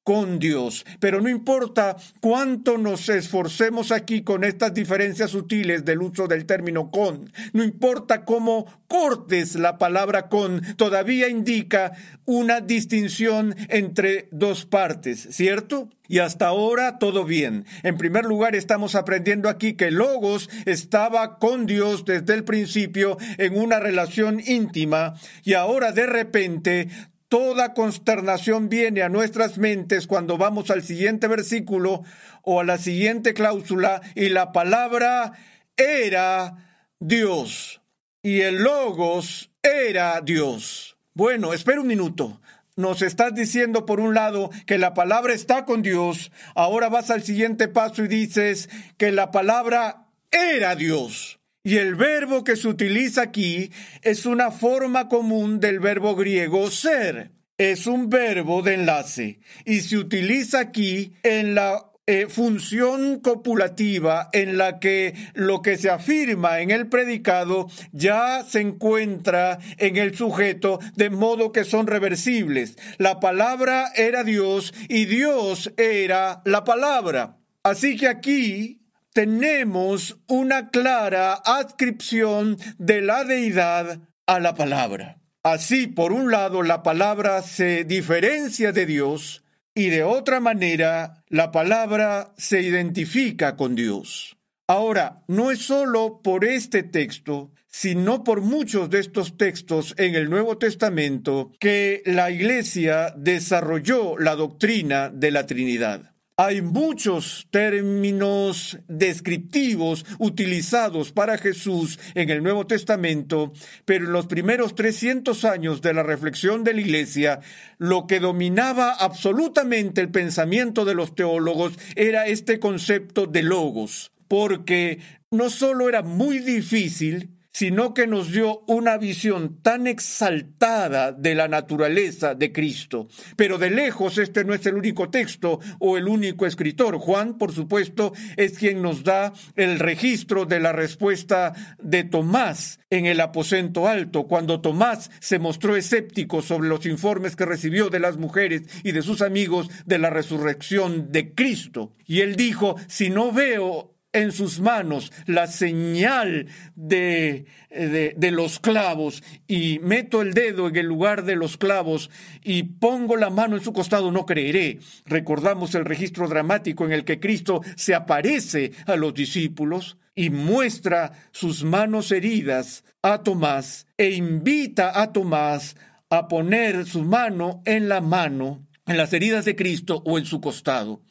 con 0.05 0.37
Dios. 0.37 0.85
Pero 0.99 1.19
no 1.19 1.29
importa 1.29 1.97
cuánto 2.21 2.77
nos 2.77 3.09
esforcemos 3.09 3.91
aquí 3.91 4.21
con 4.21 4.43
estas 4.43 4.73
diferencias 4.73 5.31
sutiles 5.31 5.83
del 5.83 6.03
uso 6.03 6.27
del 6.27 6.45
término 6.45 6.91
con, 6.91 7.31
no 7.53 7.63
importa 7.63 8.23
cómo 8.23 8.67
cortes 8.87 9.55
la 9.55 9.79
palabra 9.79 10.29
con, 10.29 10.61
todavía 10.77 11.27
indica 11.27 11.93
una 12.25 12.61
distinción 12.61 13.55
entre 13.67 14.29
dos 14.31 14.65
partes, 14.65 15.27
¿cierto? 15.31 15.89
Y 16.07 16.19
hasta 16.19 16.47
ahora 16.47 16.99
todo 16.99 17.25
bien. 17.25 17.65
En 17.81 17.97
primer 17.97 18.25
lugar, 18.25 18.55
estamos 18.55 18.93
aprendiendo 18.93 19.49
aquí 19.49 19.73
que 19.73 19.89
Logos 19.89 20.51
estaba 20.65 21.39
con 21.39 21.65
Dios 21.65 22.05
desde 22.05 22.35
el 22.35 22.43
principio 22.43 23.17
en 23.39 23.57
una 23.57 23.79
relación 23.79 24.39
íntima 24.45 25.15
y 25.43 25.53
ahora 25.53 25.91
de 25.91 26.05
repente 26.05 26.89
Toda 27.27 27.73
consternación 27.73 28.69
viene 28.69 29.01
a 29.01 29.09
nuestras 29.09 29.57
mentes 29.57 30.05
cuando 30.05 30.37
vamos 30.37 30.69
al 30.69 30.83
siguiente 30.83 31.27
versículo 31.27 32.03
o 32.43 32.59
a 32.59 32.63
la 32.63 32.77
siguiente 32.77 33.33
cláusula 33.33 34.01
y 34.13 34.29
la 34.29 34.51
palabra 34.51 35.33
era 35.75 36.83
Dios 36.99 37.81
y 38.21 38.41
el 38.41 38.63
logos 38.63 39.49
era 39.63 40.21
Dios. 40.21 40.97
Bueno, 41.13 41.53
espera 41.53 41.81
un 41.81 41.87
minuto. 41.87 42.41
Nos 42.75 43.01
estás 43.01 43.33
diciendo 43.33 43.85
por 43.85 43.99
un 43.99 44.13
lado 44.13 44.49
que 44.65 44.77
la 44.77 44.93
palabra 44.93 45.33
está 45.33 45.63
con 45.65 45.81
Dios, 45.81 46.31
ahora 46.55 46.89
vas 46.89 47.09
al 47.09 47.23
siguiente 47.23 47.67
paso 47.69 48.03
y 48.03 48.07
dices 48.07 48.69
que 48.97 49.11
la 49.11 49.31
palabra 49.31 50.07
era 50.29 50.75
Dios. 50.75 51.34
Y 51.65 51.77
el 51.77 51.95
verbo 51.95 52.43
que 52.43 52.55
se 52.55 52.67
utiliza 52.67 53.23
aquí 53.23 53.71
es 54.03 54.27
una 54.27 54.51
forma 54.51 55.09
común 55.09 55.59
del 55.59 55.79
verbo 55.79 56.15
griego 56.15 56.69
ser. 56.69 57.31
Es 57.57 57.87
un 57.87 58.07
verbo 58.07 58.61
de 58.61 58.75
enlace 58.75 59.39
y 59.65 59.81
se 59.81 59.97
utiliza 59.97 60.59
aquí 60.59 61.13
en 61.23 61.55
la 61.55 61.91
eh, 62.05 62.27
función 62.29 63.19
copulativa 63.19 64.29
en 64.31 64.59
la 64.59 64.77
que 64.79 65.15
lo 65.33 65.63
que 65.63 65.77
se 65.77 65.89
afirma 65.89 66.59
en 66.59 66.69
el 66.69 66.87
predicado 66.87 67.67
ya 67.91 68.43
se 68.47 68.61
encuentra 68.61 69.57
en 69.79 69.97
el 69.97 70.15
sujeto 70.15 70.77
de 70.95 71.09
modo 71.09 71.51
que 71.51 71.63
son 71.63 71.87
reversibles. 71.87 72.77
La 72.99 73.19
palabra 73.19 73.91
era 73.95 74.23
Dios 74.23 74.71
y 74.87 75.05
Dios 75.05 75.73
era 75.77 76.43
la 76.45 76.63
palabra. 76.63 77.37
Así 77.63 77.97
que 77.97 78.07
aquí 78.07 78.84
tenemos 79.15 80.17
una 80.27 80.71
clara 80.71 81.35
adscripción 81.35 82.57
de 82.77 83.01
la 83.01 83.23
deidad 83.23 84.01
a 84.27 84.41
la 84.41 84.55
palabra. 84.55 85.21
Así, 85.41 85.87
por 85.87 86.11
un 86.11 86.31
lado, 86.31 86.63
la 86.63 86.83
palabra 86.83 87.41
se 87.41 87.85
diferencia 87.85 88.73
de 88.73 88.85
Dios 88.85 89.45
y 89.73 89.87
de 89.87 90.03
otra 90.03 90.41
manera, 90.41 91.23
la 91.29 91.53
palabra 91.53 92.33
se 92.35 92.59
identifica 92.61 93.55
con 93.55 93.75
Dios. 93.75 94.35
Ahora, 94.67 95.23
no 95.29 95.49
es 95.49 95.59
solo 95.59 96.19
por 96.21 96.43
este 96.43 96.83
texto, 96.83 97.53
sino 97.69 98.21
por 98.25 98.41
muchos 98.41 98.89
de 98.89 98.99
estos 98.99 99.37
textos 99.37 99.93
en 99.97 100.15
el 100.15 100.29
Nuevo 100.29 100.57
Testamento 100.57 101.53
que 101.61 102.03
la 102.05 102.31
Iglesia 102.31 103.13
desarrolló 103.15 104.17
la 104.17 104.35
doctrina 104.35 105.09
de 105.09 105.31
la 105.31 105.45
Trinidad. 105.45 106.14
Hay 106.37 106.61
muchos 106.61 107.47
términos 107.49 108.77
descriptivos 108.89 110.05
utilizados 110.19 111.13
para 111.13 111.37
Jesús 111.37 111.97
en 112.13 112.29
el 112.29 112.43
Nuevo 112.43 112.67
Testamento, 112.67 113.53
pero 113.85 114.03
en 114.03 114.11
los 114.11 114.27
primeros 114.27 114.75
300 114.75 115.45
años 115.45 115.81
de 115.81 115.93
la 115.93 116.03
reflexión 116.03 116.65
de 116.65 116.73
la 116.73 116.81
Iglesia, 116.81 117.39
lo 117.77 118.05
que 118.05 118.19
dominaba 118.19 118.91
absolutamente 118.91 120.01
el 120.01 120.11
pensamiento 120.11 120.83
de 120.83 120.95
los 120.95 121.15
teólogos 121.15 121.79
era 121.95 122.27
este 122.27 122.59
concepto 122.59 123.27
de 123.27 123.41
logos, 123.41 124.11
porque 124.27 124.99
no 125.31 125.49
solo 125.49 125.87
era 125.87 126.01
muy 126.01 126.39
difícil, 126.39 127.34
sino 127.55 127.93
que 127.93 128.05
nos 128.05 128.33
dio 128.33 128.63
una 128.67 128.97
visión 128.97 129.61
tan 129.61 129.87
exaltada 129.87 131.13
de 131.13 131.35
la 131.35 131.47
naturaleza 131.47 132.35
de 132.35 132.51
Cristo. 132.51 133.07
Pero 133.37 133.57
de 133.57 133.69
lejos 133.69 134.17
este 134.17 134.43
no 134.43 134.53
es 134.53 134.65
el 134.65 134.75
único 134.75 135.09
texto 135.09 135.61
o 135.79 135.95
el 135.95 136.09
único 136.09 136.45
escritor. 136.45 136.97
Juan, 136.97 137.37
por 137.37 137.53
supuesto, 137.53 138.11
es 138.35 138.57
quien 138.57 138.81
nos 138.81 139.05
da 139.05 139.31
el 139.55 139.79
registro 139.79 140.45
de 140.45 140.59
la 140.59 140.73
respuesta 140.73 141.53
de 141.81 142.03
Tomás 142.03 142.81
en 142.89 143.05
el 143.05 143.21
aposento 143.21 143.87
alto, 143.87 144.27
cuando 144.27 144.59
Tomás 144.59 145.09
se 145.21 145.39
mostró 145.39 145.77
escéptico 145.77 146.41
sobre 146.41 146.67
los 146.67 146.85
informes 146.85 147.37
que 147.37 147.45
recibió 147.45 147.89
de 147.89 148.01
las 148.01 148.17
mujeres 148.17 148.63
y 148.83 148.91
de 148.91 149.01
sus 149.01 149.21
amigos 149.21 149.69
de 149.85 149.97
la 149.97 150.09
resurrección 150.09 151.09
de 151.09 151.33
Cristo. 151.33 151.93
Y 152.05 152.19
él 152.19 152.35
dijo, 152.35 152.75
si 152.89 153.09
no 153.09 153.31
veo 153.31 153.94
en 154.15 154.31
sus 154.31 154.61
manos 154.61 155.11
la 155.25 155.45
señal 155.45 156.47
de, 156.75 157.45
de, 157.69 158.31
los 158.31 158.59
clavos 158.59 159.21
y 159.45 159.79
meto 159.79 160.21
el 160.21 160.33
dedo 160.33 160.69
en 160.69 160.77
el 160.77 160.85
lugar 160.85 161.25
de 161.25 161.35
los 161.35 161.57
clavos 161.57 162.09
y 162.41 162.63
pongo 162.63 163.17
la 163.17 163.29
mano 163.29 163.57
en 163.57 163.63
su 163.63 163.73
costado, 163.73 164.13
no 164.13 164.25
creeré. 164.25 164.79
Recordamos 165.05 165.75
el 165.75 165.83
registro 165.83 166.29
dramático 166.29 166.85
en 166.85 166.93
el 166.93 167.03
que 167.03 167.19
Cristo 167.19 167.61
se 167.75 167.93
aparece 167.93 168.71
a 168.85 168.95
los 168.95 169.13
discípulos 169.13 169.97
y 170.15 170.29
muestra 170.29 171.11
sus 171.31 171.65
manos 171.65 172.09
heridas 172.13 172.85
a 173.01 173.21
Tomás 173.21 173.85
e 173.97 174.11
invita 174.11 175.01
a 175.01 175.11
Tomás 175.11 175.75
a 176.09 176.29
poner 176.29 176.85
su 176.85 177.03
mano 177.03 177.61
en 177.65 177.89
la 177.89 177.99
mano, 177.99 178.65
en 178.87 178.95
las 178.95 179.11
heridas 179.11 179.43
de 179.43 179.57
Cristo 179.57 180.01
o 180.05 180.17
en 180.17 180.25
su 180.25 180.39
costado 180.39 181.01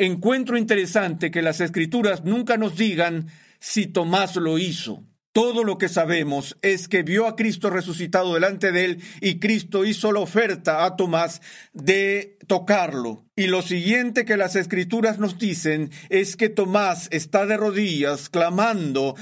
encuentro 0.00 0.56
interesante 0.56 1.30
que 1.30 1.42
las 1.42 1.60
escrituras 1.60 2.24
nunca 2.24 2.56
nos 2.56 2.76
digan 2.76 3.28
si 3.58 3.86
Tomás 3.86 4.36
lo 4.36 4.58
hizo. 4.58 5.04
Todo 5.32 5.62
lo 5.62 5.78
que 5.78 5.88
sabemos 5.88 6.56
es 6.60 6.88
que 6.88 7.04
vio 7.04 7.28
a 7.28 7.36
Cristo 7.36 7.70
resucitado 7.70 8.34
delante 8.34 8.72
de 8.72 8.84
él 8.86 9.02
y 9.20 9.38
Cristo 9.38 9.84
hizo 9.84 10.10
la 10.10 10.20
oferta 10.20 10.84
a 10.84 10.96
Tomás 10.96 11.40
de 11.72 12.38
tocarlo. 12.48 13.26
Y 13.36 13.46
lo 13.46 13.62
siguiente 13.62 14.24
que 14.24 14.36
las 14.36 14.56
escrituras 14.56 15.18
nos 15.18 15.38
dicen 15.38 15.90
es 16.08 16.36
que 16.36 16.48
Tomás 16.48 17.08
está 17.12 17.46
de 17.46 17.56
rodillas 17.56 18.28
clamando, 18.28 19.14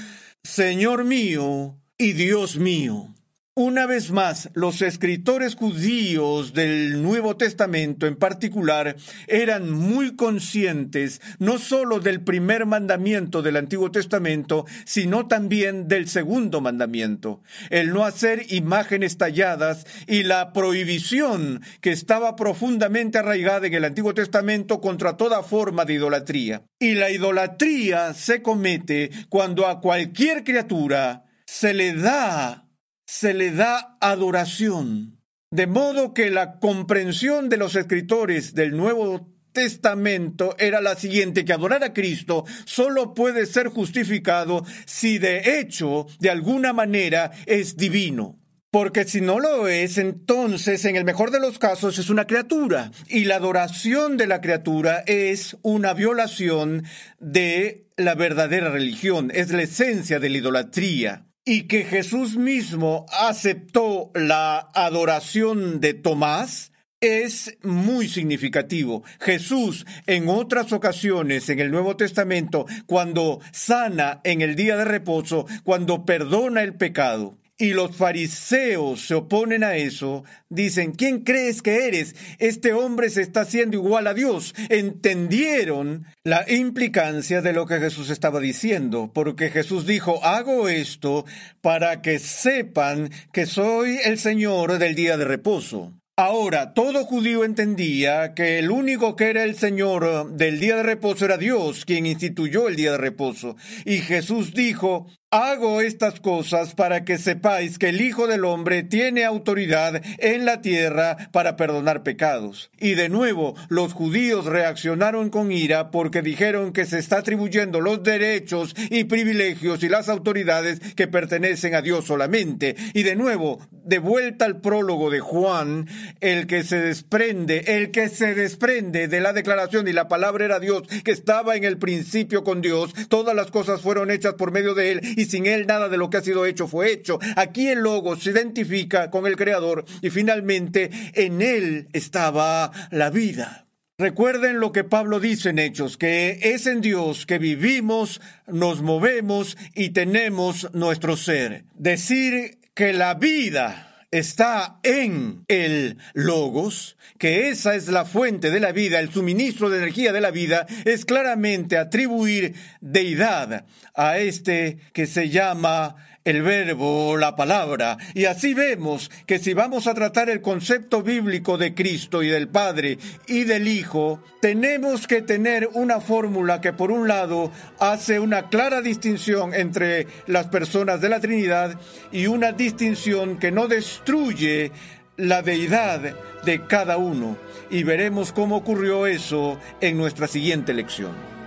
Señor 0.43 1.03
mío 1.03 1.77
y 1.97 2.13
Dios 2.13 2.57
mío. 2.57 3.13
Una 3.61 3.87
vez 3.87 4.11
más, 4.11 4.49
los 4.53 4.81
escritores 4.81 5.55
judíos 5.55 6.53
del 6.53 7.03
Nuevo 7.03 7.35
Testamento 7.35 8.07
en 8.07 8.15
particular 8.15 8.95
eran 9.27 9.69
muy 9.69 10.15
conscientes 10.15 11.19
no 11.39 11.57
sólo 11.57 11.99
del 11.99 12.21
primer 12.21 12.65
mandamiento 12.65 13.41
del 13.41 13.57
Antiguo 13.57 13.91
Testamento, 13.91 14.65
sino 14.85 15.27
también 15.27 15.89
del 15.89 16.07
segundo 16.07 16.61
mandamiento, 16.61 17.41
el 17.69 17.91
no 17.91 18.05
hacer 18.05 18.45
imágenes 18.47 19.17
talladas 19.17 19.85
y 20.07 20.23
la 20.23 20.53
prohibición 20.53 21.61
que 21.81 21.91
estaba 21.91 22.37
profundamente 22.37 23.17
arraigada 23.17 23.67
en 23.67 23.73
el 23.73 23.83
Antiguo 23.83 24.13
Testamento 24.13 24.79
contra 24.79 25.17
toda 25.17 25.43
forma 25.43 25.83
de 25.83 25.95
idolatría. 25.95 26.63
Y 26.79 26.93
la 26.93 27.11
idolatría 27.11 28.13
se 28.13 28.41
comete 28.41 29.11
cuando 29.27 29.67
a 29.67 29.81
cualquier 29.81 30.45
criatura 30.45 31.25
se 31.45 31.73
le 31.73 31.93
da 31.93 32.68
se 33.09 33.33
le 33.33 33.51
da 33.51 33.97
adoración. 34.01 35.19
De 35.49 35.65
modo 35.65 36.13
que 36.13 36.29
la 36.29 36.59
comprensión 36.59 37.49
de 37.49 37.57
los 37.57 37.75
escritores 37.75 38.53
del 38.53 38.77
Nuevo 38.77 39.33
Testamento 39.51 40.55
era 40.59 40.79
la 40.79 40.95
siguiente, 40.95 41.43
que 41.43 41.51
adorar 41.51 41.83
a 41.83 41.91
Cristo 41.91 42.45
solo 42.65 43.15
puede 43.15 43.47
ser 43.47 43.69
justificado 43.69 44.63
si 44.85 45.17
de 45.17 45.59
hecho, 45.59 46.05
de 46.19 46.29
alguna 46.29 46.71
manera, 46.71 47.31
es 47.47 47.77
divino. 47.77 48.39
Porque 48.69 49.05
si 49.05 49.21
no 49.21 49.39
lo 49.39 49.67
es, 49.67 49.97
entonces, 49.97 50.85
en 50.85 50.95
el 50.95 51.03
mejor 51.03 51.31
de 51.31 51.39
los 51.39 51.57
casos, 51.57 51.97
es 51.97 52.11
una 52.11 52.27
criatura. 52.27 52.91
Y 53.07 53.25
la 53.25 53.37
adoración 53.37 54.17
de 54.17 54.27
la 54.27 54.39
criatura 54.39 55.03
es 55.07 55.57
una 55.63 55.95
violación 55.95 56.83
de 57.19 57.87
la 57.97 58.13
verdadera 58.13 58.69
religión, 58.69 59.31
es 59.33 59.49
la 59.49 59.63
esencia 59.63 60.19
de 60.19 60.29
la 60.29 60.37
idolatría 60.37 61.25
y 61.49 61.63
que 61.63 61.83
Jesús 61.83 62.37
mismo 62.37 63.07
aceptó 63.11 64.11
la 64.13 64.69
adoración 64.75 65.81
de 65.81 65.95
Tomás 65.95 66.71
es 67.01 67.57
muy 67.63 68.07
significativo. 68.07 69.01
Jesús 69.19 69.87
en 70.05 70.29
otras 70.29 70.71
ocasiones 70.73 71.49
en 71.49 71.59
el 71.59 71.71
Nuevo 71.71 71.97
Testamento, 71.97 72.67
cuando 72.85 73.39
sana 73.51 74.21
en 74.25 74.41
el 74.41 74.55
día 74.55 74.77
de 74.77 74.85
reposo, 74.85 75.47
cuando 75.63 76.05
perdona 76.05 76.61
el 76.61 76.75
pecado, 76.75 77.39
y 77.59 77.73
los 77.73 77.95
fariseos 77.95 79.01
se 79.01 79.15
oponen 79.15 79.65
a 79.65 79.75
eso, 79.75 80.23
dicen, 80.47 80.93
¿quién 80.93 81.19
crees 81.19 81.61
que 81.61 81.87
eres? 81.87 82.15
Este 82.39 82.71
hombre 82.71 83.09
se 83.09 83.21
está 83.21 83.41
haciendo 83.41 83.75
igual 83.75 84.07
a 84.07 84.13
Dios. 84.13 84.55
Entendieron 84.69 86.05
la 86.23 86.49
implicancia 86.49 87.41
de 87.41 87.51
lo 87.51 87.65
que 87.67 87.79
Jesús 87.79 88.09
estaba 88.09 88.39
diciendo, 88.39 89.11
porque 89.13 89.49
Jesús 89.49 89.85
dijo, 89.85 90.23
hago 90.23 90.69
esto 90.69 91.25
para 91.59 92.01
que 92.01 92.17
sepan 92.17 93.11
que 93.33 93.45
soy 93.45 93.99
el 94.05 94.17
Señor 94.17 94.77
del 94.77 94.95
día 94.95 95.17
de 95.17 95.25
reposo. 95.25 95.93
Ahora, 96.19 96.73
todo 96.73 97.05
judío 97.05 97.45
entendía 97.45 98.33
que 98.33 98.59
el 98.59 98.71
único 98.71 99.15
que 99.15 99.29
era 99.29 99.45
el 99.45 99.55
Señor 99.55 100.33
del 100.33 100.59
día 100.59 100.75
de 100.75 100.83
reposo 100.83 101.23
era 101.23 101.37
Dios, 101.37 101.85
quien 101.85 102.05
instituyó 102.05 102.67
el 102.67 102.75
día 102.75 102.91
de 102.91 102.97
reposo. 102.97 103.55
Y 103.85 103.99
Jesús 103.99 104.53
dijo, 104.53 105.07
Hago 105.31 105.79
estas 105.79 106.19
cosas 106.19 106.73
para 106.73 107.05
que 107.05 107.19
sepáis 107.19 107.77
que 107.77 107.89
el 107.89 108.01
Hijo 108.01 108.25
del 108.25 108.45
Hombre 108.45 108.81
tiene 108.81 109.25
autoridad 109.25 110.01
en 110.17 110.43
la 110.43 110.61
tierra 110.61 111.29
para 111.31 111.55
perdonar 111.55 112.01
pecados. 112.01 112.71
Y 112.79 112.95
de 112.95 113.09
nuevo, 113.09 113.53
los 113.67 113.93
judíos 113.93 114.45
reaccionaron 114.45 115.29
con 115.29 115.51
ira 115.51 115.91
porque 115.91 116.23
dijeron 116.23 116.73
que 116.73 116.87
se 116.87 116.97
está 116.97 117.19
atribuyendo 117.19 117.79
los 117.79 118.01
derechos 118.01 118.73
y 118.89 119.03
privilegios 119.03 119.83
y 119.83 119.89
las 119.89 120.09
autoridades 120.09 120.79
que 120.95 121.07
pertenecen 121.07 121.75
a 121.75 121.83
Dios 121.83 122.05
solamente. 122.05 122.75
Y 122.95 123.03
de 123.03 123.15
nuevo, 123.15 123.59
de 123.71 123.99
vuelta 123.99 124.45
al 124.45 124.61
prólogo 124.61 125.11
de 125.11 125.19
Juan, 125.19 125.87
el 126.21 126.47
que 126.47 126.63
se 126.63 126.79
desprende, 126.79 127.77
el 127.77 127.91
que 127.91 128.09
se 128.09 128.33
desprende 128.33 129.07
de 129.07 129.19
la 129.19 129.33
declaración 129.33 129.87
y 129.87 129.93
la 129.93 130.07
palabra 130.07 130.45
era 130.45 130.59
Dios, 130.59 130.87
que 131.03 131.11
estaba 131.11 131.55
en 131.55 131.65
el 131.65 131.77
principio 131.77 132.43
con 132.43 132.61
Dios, 132.61 132.95
todas 133.09 133.35
las 133.35 133.51
cosas 133.51 133.81
fueron 133.81 134.09
hechas 134.09 134.33
por 134.33 134.51
medio 134.51 134.73
de 134.73 134.93
él 134.93 135.18
y 135.19 135.25
sin 135.25 135.45
él 135.45 135.67
nada 135.67 135.89
de 135.89 135.97
lo 135.97 136.09
que 136.09 136.15
ha 136.17 136.21
sido 136.21 136.45
hecho 136.45 136.65
fue 136.65 136.93
hecho. 136.93 137.19
Aquí 137.35 137.67
el 137.67 137.79
logo 137.79 138.15
se 138.15 138.31
identifica 138.31 139.11
con 139.11 139.27
el 139.27 139.35
creador 139.35 139.83
y 140.01 140.09
finalmente 140.11 140.89
en 141.13 141.41
él 141.41 141.89
estaba 141.91 142.71
la 142.89 143.09
vida. 143.09 143.67
Recuerden 143.97 144.61
lo 144.61 144.71
que 144.71 144.85
Pablo 144.85 145.19
dice 145.19 145.49
en 145.49 145.59
Hechos, 145.59 145.97
que 145.97 146.39
es 146.41 146.67
en 146.67 146.79
Dios 146.79 147.25
que 147.25 147.37
vivimos, 147.37 148.21
nos 148.47 148.81
movemos 148.81 149.57
y 149.75 149.89
tenemos 149.89 150.69
nuestro 150.73 151.17
ser. 151.17 151.65
Decir 151.73 152.59
que 152.73 152.93
la 152.93 153.15
vida 153.15 153.88
está 154.11 154.79
en 154.83 155.45
el 155.47 155.97
logos, 156.13 156.97
que 157.17 157.49
esa 157.49 157.75
es 157.75 157.87
la 157.87 158.05
fuente 158.05 158.49
de 158.49 158.59
la 158.59 158.71
vida, 158.71 158.99
el 158.99 159.11
suministro 159.11 159.69
de 159.69 159.77
energía 159.77 160.11
de 160.11 160.21
la 160.21 160.31
vida, 160.31 160.65
es 160.85 161.05
claramente 161.05 161.77
atribuir 161.77 162.55
deidad 162.81 163.65
a 163.93 164.17
este 164.17 164.79
que 164.93 165.05
se 165.05 165.29
llama 165.29 165.95
el 166.29 166.43
verbo, 166.43 167.17
la 167.17 167.35
palabra. 167.35 167.97
Y 168.13 168.25
así 168.25 168.53
vemos 168.53 169.09
que 169.25 169.39
si 169.39 169.55
vamos 169.55 169.87
a 169.87 169.95
tratar 169.95 170.29
el 170.29 170.41
concepto 170.41 171.01
bíblico 171.01 171.57
de 171.57 171.73
Cristo 171.73 172.21
y 172.21 172.27
del 172.27 172.47
Padre 172.47 172.99
y 173.27 173.45
del 173.45 173.67
Hijo, 173.67 174.21
tenemos 174.39 175.07
que 175.07 175.23
tener 175.23 175.69
una 175.73 175.99
fórmula 175.99 176.61
que 176.61 176.71
por 176.71 176.91
un 176.91 177.07
lado 177.07 177.51
hace 177.79 178.19
una 178.19 178.49
clara 178.49 178.81
distinción 178.81 179.55
entre 179.55 180.05
las 180.27 180.47
personas 180.47 181.01
de 181.01 181.09
la 181.09 181.19
Trinidad 181.19 181.79
y 182.11 182.27
una 182.27 182.51
distinción 182.51 183.39
que 183.39 183.51
no 183.51 183.67
destruye 183.67 184.71
la 185.17 185.41
deidad 185.41 186.15
de 186.45 186.65
cada 186.67 186.97
uno. 186.97 187.37
Y 187.71 187.83
veremos 187.83 188.31
cómo 188.31 188.57
ocurrió 188.57 189.07
eso 189.07 189.59
en 189.81 189.97
nuestra 189.97 190.27
siguiente 190.27 190.75
lección. 190.75 191.38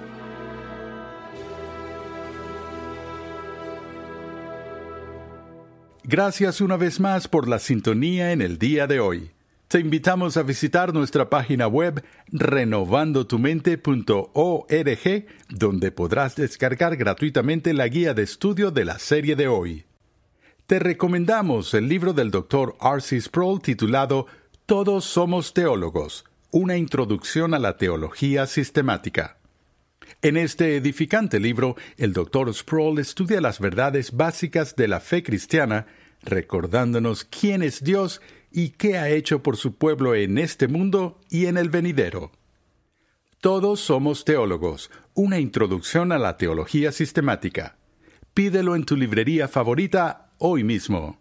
Gracias 6.12 6.60
una 6.60 6.76
vez 6.76 7.00
más 7.00 7.26
por 7.26 7.48
la 7.48 7.58
sintonía 7.58 8.30
en 8.32 8.42
el 8.42 8.58
día 8.58 8.86
de 8.86 9.00
hoy. 9.00 9.30
Te 9.68 9.80
invitamos 9.80 10.36
a 10.36 10.42
visitar 10.42 10.92
nuestra 10.92 11.30
página 11.30 11.68
web 11.68 12.04
renovandotumente.org, 12.30 15.26
donde 15.48 15.90
podrás 15.90 16.36
descargar 16.36 16.98
gratuitamente 16.98 17.72
la 17.72 17.88
guía 17.88 18.12
de 18.12 18.24
estudio 18.24 18.70
de 18.70 18.84
la 18.84 18.98
serie 18.98 19.36
de 19.36 19.48
hoy. 19.48 19.86
Te 20.66 20.78
recomendamos 20.78 21.72
el 21.72 21.88
libro 21.88 22.12
del 22.12 22.30
Dr. 22.30 22.76
R.C. 22.78 23.18
Sproul 23.18 23.62
titulado 23.62 24.26
Todos 24.66 25.06
somos 25.06 25.54
teólogos, 25.54 26.26
una 26.50 26.76
introducción 26.76 27.54
a 27.54 27.58
la 27.58 27.78
teología 27.78 28.46
sistemática. 28.46 29.38
En 30.20 30.36
este 30.36 30.76
edificante 30.76 31.40
libro, 31.40 31.74
el 31.96 32.12
Dr. 32.12 32.52
Sproul 32.52 32.98
estudia 32.98 33.40
las 33.40 33.60
verdades 33.60 34.14
básicas 34.14 34.76
de 34.76 34.88
la 34.88 35.00
fe 35.00 35.22
cristiana, 35.22 35.86
recordándonos 36.22 37.24
quién 37.24 37.62
es 37.62 37.82
Dios 37.82 38.20
y 38.50 38.70
qué 38.70 38.98
ha 38.98 39.08
hecho 39.08 39.42
por 39.42 39.56
su 39.56 39.74
pueblo 39.74 40.14
en 40.14 40.38
este 40.38 40.68
mundo 40.68 41.20
y 41.30 41.46
en 41.46 41.56
el 41.56 41.70
venidero. 41.70 42.32
Todos 43.40 43.80
somos 43.80 44.24
teólogos, 44.24 44.90
una 45.14 45.40
introducción 45.40 46.12
a 46.12 46.18
la 46.18 46.36
teología 46.36 46.92
sistemática. 46.92 47.76
Pídelo 48.34 48.76
en 48.76 48.84
tu 48.84 48.96
librería 48.96 49.48
favorita 49.48 50.30
hoy 50.38 50.64
mismo. 50.64 51.18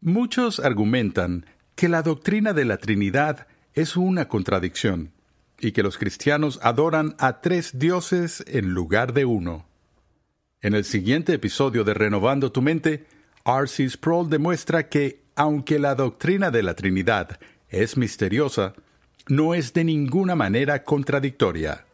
Muchos 0.00 0.60
argumentan 0.60 1.46
que 1.74 1.88
la 1.88 2.02
doctrina 2.02 2.52
de 2.52 2.64
la 2.64 2.78
Trinidad 2.78 3.46
es 3.74 3.96
una 3.96 4.28
contradicción 4.28 5.12
y 5.60 5.72
que 5.72 5.82
los 5.82 5.98
cristianos 5.98 6.58
adoran 6.62 7.14
a 7.18 7.40
tres 7.40 7.78
dioses 7.78 8.44
en 8.48 8.70
lugar 8.70 9.12
de 9.12 9.24
uno. 9.24 9.66
En 10.60 10.74
el 10.74 10.84
siguiente 10.84 11.34
episodio 11.34 11.84
de 11.84 11.94
Renovando 11.94 12.50
tu 12.50 12.62
Mente, 12.62 13.06
R.C. 13.46 13.88
Sproul 13.90 14.28
demuestra 14.28 14.88
que, 14.88 15.22
aunque 15.36 15.78
la 15.78 15.94
doctrina 15.94 16.50
de 16.50 16.64
la 16.64 16.74
Trinidad 16.74 17.38
es 17.68 17.96
misteriosa, 17.96 18.74
no 19.28 19.54
es 19.54 19.72
de 19.72 19.84
ninguna 19.84 20.34
manera 20.34 20.82
contradictoria. 20.82 21.84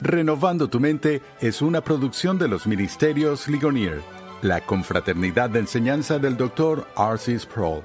Renovando 0.00 0.68
tu 0.68 0.80
Mente 0.80 1.22
es 1.40 1.62
una 1.62 1.82
producción 1.82 2.38
de 2.38 2.46
los 2.46 2.66
Ministerios 2.66 3.48
Ligonier, 3.48 4.02
la 4.42 4.60
confraternidad 4.60 5.48
de 5.48 5.60
enseñanza 5.60 6.18
del 6.18 6.36
Dr. 6.36 6.86
R.C. 6.94 7.38
Sproul. 7.38 7.82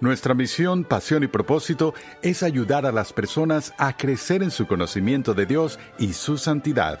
Nuestra 0.00 0.34
misión, 0.34 0.84
pasión 0.84 1.24
y 1.24 1.26
propósito 1.26 1.94
es 2.22 2.44
ayudar 2.44 2.86
a 2.86 2.92
las 2.92 3.12
personas 3.12 3.74
a 3.76 3.96
crecer 3.96 4.42
en 4.44 4.52
su 4.52 4.66
conocimiento 4.68 5.34
de 5.34 5.46
Dios 5.46 5.80
y 5.98 6.12
su 6.12 6.38
santidad. 6.38 7.00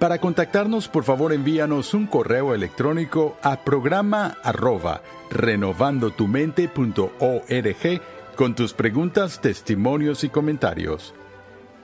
Para 0.00 0.18
contactarnos, 0.18 0.88
por 0.88 1.04
favor 1.04 1.32
envíanos 1.34 1.92
un 1.92 2.06
correo 2.06 2.54
electrónico 2.54 3.36
a 3.42 3.62
programa 3.62 4.38
arroba 4.42 5.02
renovandotumente.org 5.30 8.00
con 8.34 8.54
tus 8.54 8.72
preguntas, 8.72 9.42
testimonios 9.42 10.24
y 10.24 10.30
comentarios. 10.30 11.14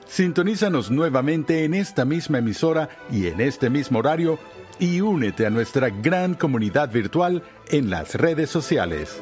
Sintonízanos 0.07 0.89
nuevamente 0.89 1.63
en 1.63 1.75
esta 1.75 2.05
misma 2.05 2.39
emisora 2.39 2.89
y 3.11 3.27
en 3.27 3.39
este 3.39 3.69
mismo 3.69 3.99
horario 3.99 4.39
y 4.79 5.01
únete 5.01 5.45
a 5.45 5.51
nuestra 5.51 5.91
gran 5.91 6.33
comunidad 6.33 6.91
virtual 6.91 7.43
en 7.69 7.91
las 7.91 8.15
redes 8.15 8.49
sociales. 8.49 9.21